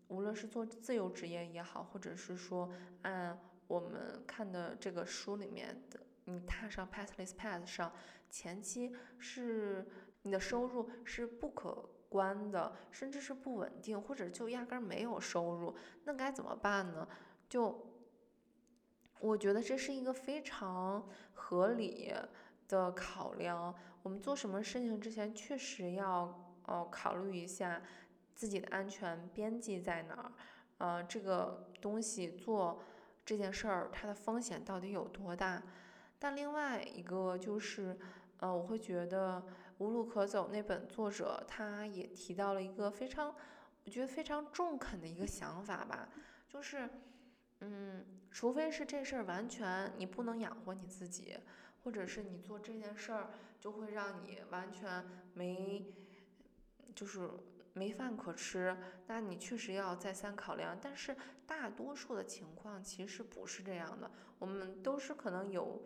[0.08, 3.38] 无论是做自由职业也好，或者是说按
[3.72, 7.90] 我们看的这个书里面的，你踏上 pathless path 上，
[8.28, 9.88] 前期是
[10.20, 17.08] 你的收入是不可观的，甚至是不稳定，或者就压根儿没有收入，那该怎么办呢？
[17.48, 17.82] 就
[19.20, 22.12] 我觉得这是一个非常合理
[22.68, 23.74] 的考量。
[24.02, 27.82] 我们做什么事情之前，确实要呃考虑一下
[28.34, 30.32] 自己的安全边际在哪儿，
[30.76, 32.82] 呃，这个东西做
[33.24, 35.62] 这件事儿它的风险到底有多大？
[36.18, 37.98] 但另外一个就是，
[38.38, 39.42] 呃，我会觉得
[39.78, 43.34] 《无路可走》那本作者他也提到了一个非常，
[43.84, 46.08] 我觉得非常中肯的一个想法吧，
[46.48, 46.88] 就是。
[47.64, 51.38] 嗯，除非是这事儿完全你不能养活你自己，
[51.84, 55.94] 或者是你做这件事儿就会让你完全没，
[56.92, 57.30] 就是
[57.72, 60.78] 没饭可吃，那你确实要再三考量。
[60.80, 61.16] 但是
[61.46, 65.84] 大多数的情况其实不是这样的，我们都是可能有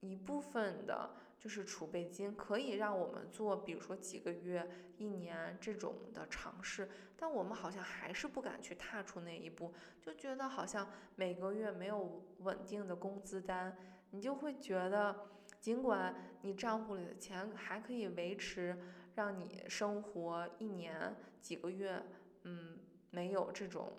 [0.00, 1.10] 一部分的。
[1.40, 9.72] 就是储备金可以让我们做，比如说几个月、一年这种的尝试，但我们好像还是不敢去踏出那一步，
[10.02, 13.78] 就觉得好像每个月没有稳定的工资单，
[14.10, 15.14] 你就会觉得，
[15.60, 16.12] 尽管
[16.42, 18.76] 你账户里的钱还可以维持，
[19.18, 22.00] 让你生活一年几个月，
[22.44, 22.78] 嗯，
[23.10, 23.94] 没有这种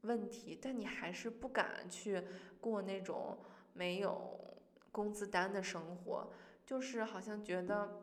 [0.00, 2.24] 问题，但你还是不敢去
[2.58, 3.36] 过那种
[3.74, 4.40] 没有
[4.90, 6.32] 工资单的生活。
[6.64, 8.00] 就是好像觉得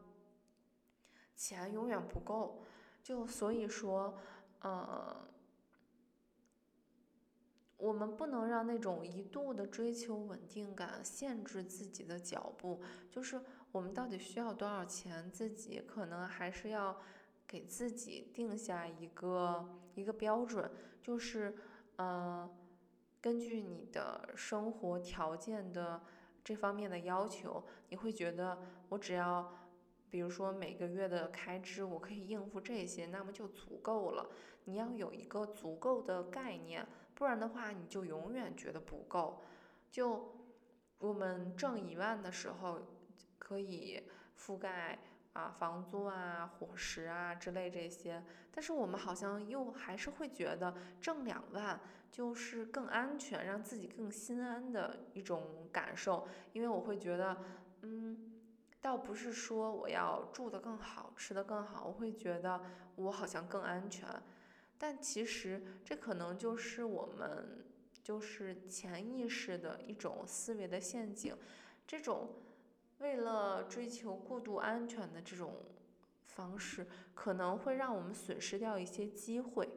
[1.36, 2.64] 钱永远不够，
[3.02, 4.16] 就所以说，
[4.60, 5.28] 呃，
[7.78, 12.84] 我们不能让那种一度的追求稳定感限制自己的脚步。
[13.10, 13.42] 就是
[13.76, 16.98] 我们到底需要多少钱，自己可能还是要
[17.46, 20.72] 给自己定下一个一个标准，
[21.02, 21.54] 就是
[21.98, 22.50] 呃，
[23.20, 26.02] 根据你的生活条件的。
[26.42, 28.60] 这方面的要求，你会觉得
[28.90, 29.52] 我只要，
[30.12, 34.30] 比如说每个月的开支，我可以应付这些，那么就足够了。
[34.66, 39.42] 你要有一个足够的概念，不然的话，你就永远觉得不够。
[39.90, 40.36] 就
[41.00, 42.80] 我们挣一万的时候，
[43.46, 44.02] 可以
[44.36, 44.98] 覆盖
[45.34, 51.80] 啊房租啊、伙食啊之类这些，但是我们好像又还是会觉得挣两万。
[52.12, 56.26] 就是更安全，让自己更心安的一种感受。
[56.54, 57.38] 因为我会觉得，
[57.82, 58.32] 嗯，
[58.80, 62.62] 倒不是说我要住的更好，吃的更好，我会觉得
[62.96, 64.08] 我好像更安全。
[64.78, 67.66] 但其实这可能就是我们
[68.02, 71.36] 就是潜意识的一种思维的陷阱。
[71.86, 72.30] 这种
[73.06, 75.54] 为了追求过度安全的这种
[76.26, 79.70] 方式，可能会让我们损失掉一些机会。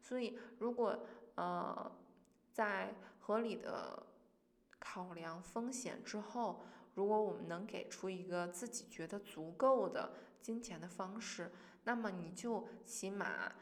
[0.00, 1.06] 所以，如果
[1.36, 1.92] 呃
[2.52, 4.04] 在合理的
[4.80, 6.64] 考量风险之后，
[6.94, 10.12] 如果我们能给出一个自己觉得足够的
[10.42, 11.52] 金钱的方式，
[11.84, 13.52] 那么你就起码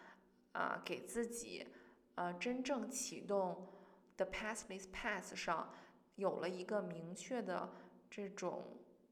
[0.52, 1.66] 啊给自己
[2.14, 3.68] 呃真正启动
[4.16, 5.74] the pathless path 上
[6.16, 7.70] 有了一个明确的
[8.14, 8.62] 这种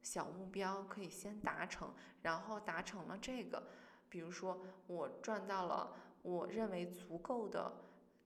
[0.01, 1.93] 小目标，可以先达成，
[2.23, 3.61] 然后达成了这个，
[4.09, 5.93] 比如说我赚到了。
[6.23, 7.73] 我认为足够的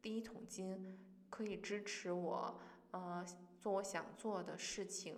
[0.03, 0.99] 第一桶金
[1.31, 2.61] 可以支持我，
[2.91, 3.25] 呃，
[3.59, 5.17] 做我想做的事情，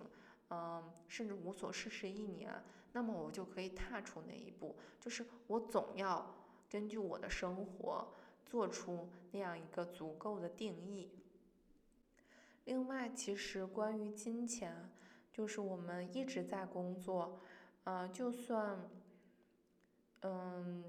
[0.49, 4.77] 嗯，甚至无所事事一年，那么我就可以踏出那一步。
[4.97, 6.33] 就是我总要
[6.69, 8.07] 根据我的生活
[8.45, 11.11] 做出那样一个足够的定义。
[12.63, 14.89] 另外，其实关于金钱，
[15.39, 17.39] 就是我们一直在工作，
[17.85, 18.77] 呃，就算，
[20.23, 20.83] 嗯。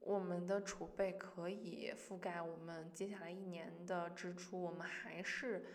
[0.00, 5.66] 我们的储备可以覆盖我们接下来一年的支出，我们还是，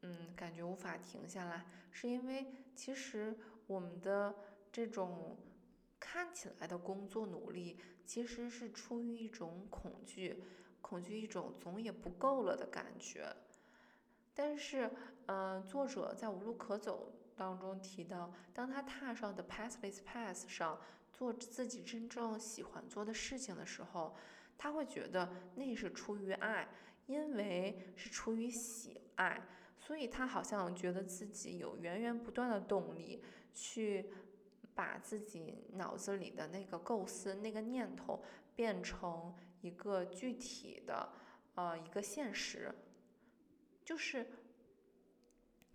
[0.00, 3.38] 嗯，感觉无法停下来，是因为其实
[3.68, 4.34] 我们的
[4.72, 5.36] 这种
[6.00, 10.42] 看起来的工作努力，其实是出于一种恐惧，
[10.80, 13.32] 恐惧一种总也不够了的感觉。
[14.36, 14.88] 但是，
[15.26, 20.78] 嗯，作者在无路可走当中提到，当他踏上的 pathless path 上。
[21.12, 24.14] 做自己真正喜欢做的事情的时候，
[24.58, 26.68] 他会觉得那是出于爱，
[27.06, 29.42] 因为是出于喜爱，
[29.78, 33.24] 所以他好像觉得自己有源源不断的动力
[33.54, 34.10] 去
[34.74, 38.22] 把自己脑子里的那个构思、那个念头
[38.54, 41.08] 变成一个具体的
[41.54, 42.70] 呃一个现实，
[43.86, 44.26] 就是。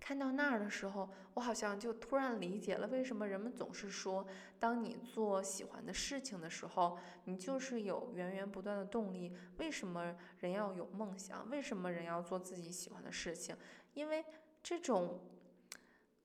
[0.03, 4.25] 看到那儿的时候，我好像就突然理解了为什么人们总是说，
[4.59, 9.31] 当你做喜欢的事情的时候，你就是有源源不断的动力。
[9.59, 11.47] 为什么人要有梦想？
[11.51, 13.55] 为什么人要做自己喜欢的事情？
[13.93, 14.25] 因为
[14.63, 15.19] 这种，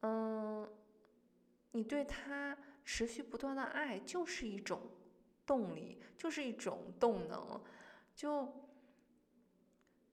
[0.00, 0.66] 嗯，
[1.72, 4.80] 你对他持续不断的爱就是一种
[5.44, 7.62] 动力，就是一种动能。
[8.14, 8.50] 就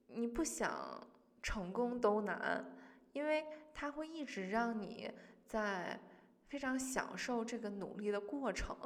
[0.08, 1.02] 你不想
[1.44, 2.64] 成功都难。
[3.12, 5.08] 因为它会一直让你
[5.46, 6.00] 在
[6.48, 8.76] 非常享受这个努力的过程，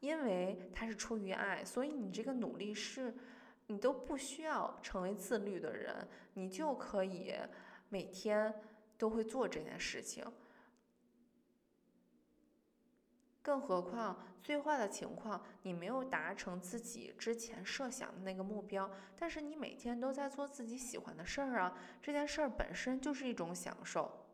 [0.00, 3.14] 因为它是出于爱，所以你这个努力是，
[3.68, 7.32] 你都不需要成为自律的人，你就可以
[7.88, 8.52] 每天
[8.96, 10.24] 都会做这件事情。
[13.48, 24.26] 更何况，最坏的情况，你没有达成自己之前设想的那个目标，但是你每天都在做自己喜欢的事儿啊，这件事儿本身就是一种享受。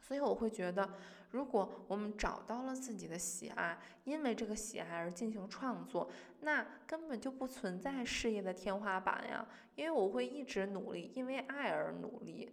[0.00, 0.90] 所以我会觉得，
[1.30, 6.10] 如果我们找到了自己的喜爱，因为这个喜爱而进行创作，
[6.40, 9.46] 那根本就不存在事业的天花板呀。
[9.76, 12.50] 因为我会一直努力，因为爱而努力。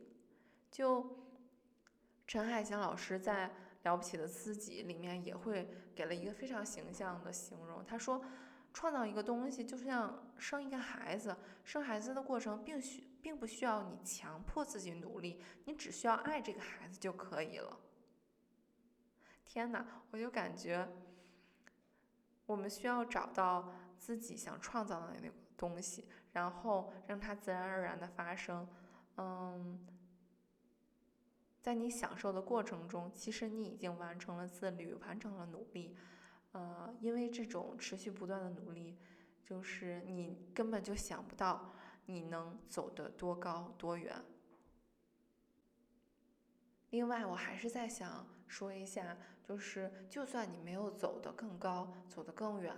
[0.69, 1.17] 就
[2.27, 3.49] 陈海祥老师在。
[3.83, 7.83] 了不起的自己里面也会给了一个非常形象的形容。
[7.85, 8.23] 他说，
[8.73, 17.77] 创造一个东西就像生一个孩子，生孩子的过程并需并不需要你强迫自己努力，你只需要爱这个孩子就可以了。
[19.45, 20.87] 天哪，我就感觉
[22.45, 28.67] 我们需要找到自己想创造的那个东西，然后让它自然而然的发生。
[29.17, 29.87] 嗯。
[31.63, 35.95] 在你享受的过程中，其实你已经完成了自律，完成了努力，
[36.51, 38.97] 呃，因为这种持续不断的努力，
[39.45, 41.73] 就是你根本就想不到
[42.05, 44.13] 你能走得多高多远。
[46.89, 52.75] 另外，我还是在想说一下，就是就算你没有走得更高，走得更远，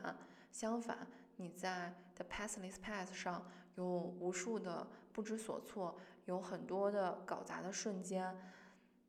[0.51, 1.07] 相反，
[1.37, 8.37] 你在 The Pathless Path 上有无数的不知所措，有很多的搞砸的瞬间。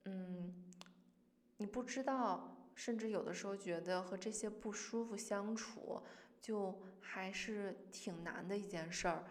[0.08, 0.54] 嗯，
[1.56, 6.00] 你不知道，甚至有的时候觉得和这些不舒服相处，
[6.40, 9.24] 就还是挺难的一件事儿。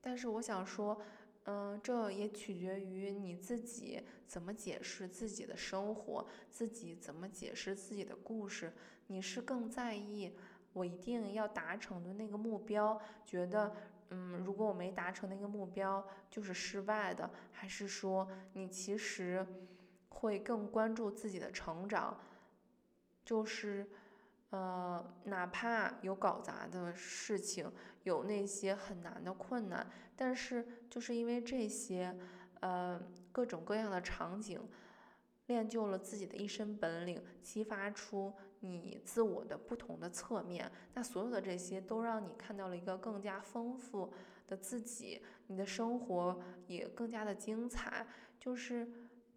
[0.00, 1.02] 但是我想说，
[1.46, 8.72] 嗯，这也取决于你自己怎么解释自己的生活，自己怎么解释自己的故事。
[9.08, 10.32] 你是更在意
[10.72, 13.74] 我一定要达成的那个目标，觉得。
[14.14, 19.46] 嗯，如果我没达成那个目标，就是失败的，还是说你其实
[20.10, 22.20] 会更关注自己的成长？
[23.24, 23.88] 就是，
[24.50, 32.14] 呃，哪怕有搞砸的事情，有那些很难的困难，但是就是因为这些，
[32.60, 33.00] 呃，
[33.32, 34.60] 各种各样的场景，
[35.46, 38.34] 练就了自己的一身本领，激发出。
[38.64, 44.12] 你自我的不同的侧面，那所有的这些都让你看到了一个更加丰富
[44.46, 48.06] 的自己，你的生活也更加的精彩。
[48.38, 48.88] 就是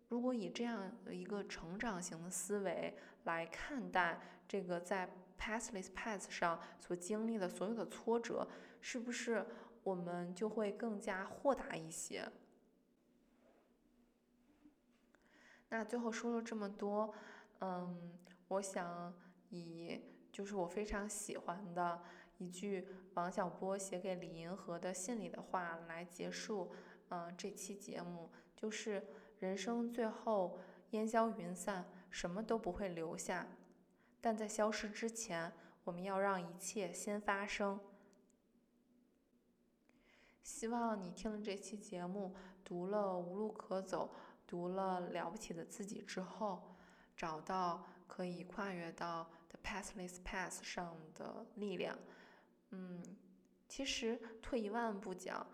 [0.10, 5.10] 如果以这样的一个成长型的思维来看待这个在
[5.40, 8.48] pathless path 上所经历的所有的挫折，
[8.80, 9.44] 是不是
[9.82, 12.32] 我们就会更加豁达一些？
[15.70, 17.12] 那最后说了这么多，
[17.62, 18.20] 嗯。
[18.48, 19.14] 我想
[19.50, 20.00] 以
[20.32, 22.04] 就是我非常喜欢的
[22.38, 26.72] 一句王小波写给李银河的信里的话来结束，
[27.10, 29.08] 嗯，这期节目就是
[29.40, 30.60] 人生最后
[30.92, 33.48] 烟消云散，什么都不会留下，
[34.22, 35.52] 但在消失之前，
[35.84, 37.80] 我们要让一切先发生。
[40.44, 44.12] 希望你听了这期节目，读了《无路可走》，
[44.46, 46.76] 读了《了不起的自己》之后，
[47.18, 47.88] 找到。
[48.08, 51.98] 可以跨越到 the pathless path 上的力量，
[52.72, 53.02] 嗯，
[53.68, 55.46] 其实退一万步讲，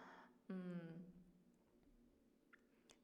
[0.48, 1.04] 嗯，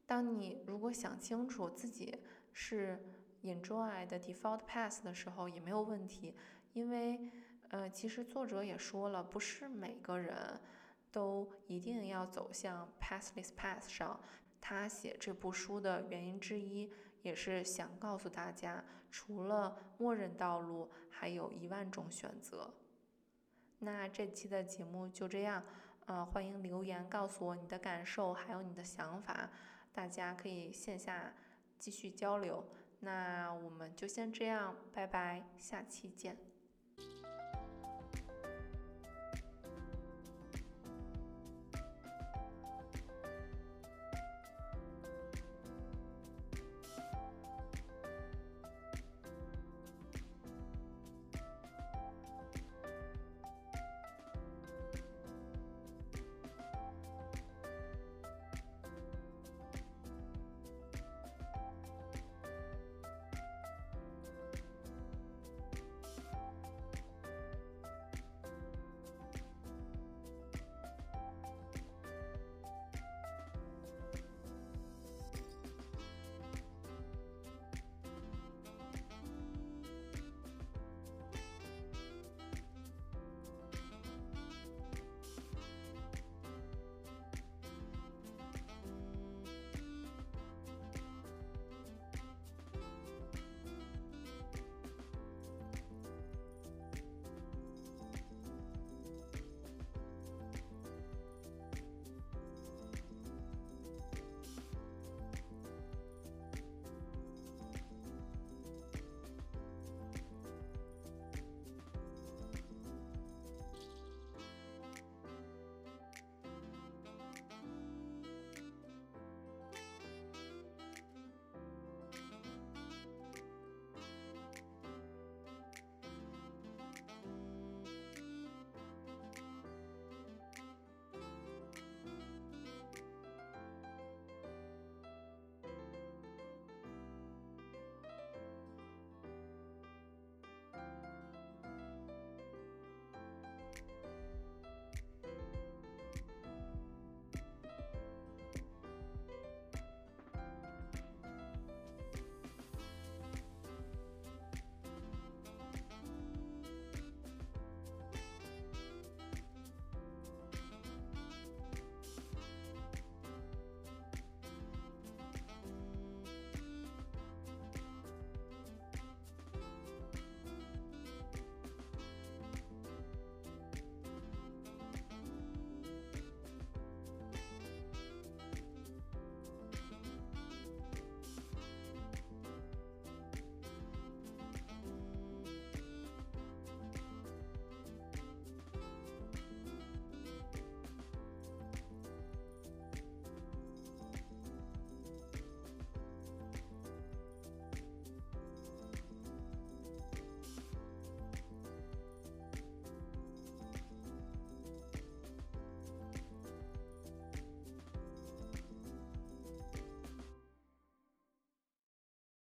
[0.06, 2.16] 当你如果想清楚自己
[2.52, 3.02] 是
[3.42, 6.34] enjoy 的 default path 的时候，也没有问题，
[6.72, 7.30] 因为，
[7.68, 10.60] 呃，其实作者也说了，不是每个人
[11.10, 14.20] 都一定要走向 pathless path 上。
[14.60, 16.92] 他写这部书的原因之一。
[17.22, 22.74] 也是想告诉大家，除了默认道路，还有一万种选择。
[23.80, 25.62] 那这期的节目就这样，
[26.06, 29.50] 呃，欢迎留言告诉我你的感受，还有你的想法，
[29.92, 31.32] 大家可以线下
[31.78, 32.64] 继续交流。
[33.00, 36.47] 那我们就先这样，拜拜，下期见。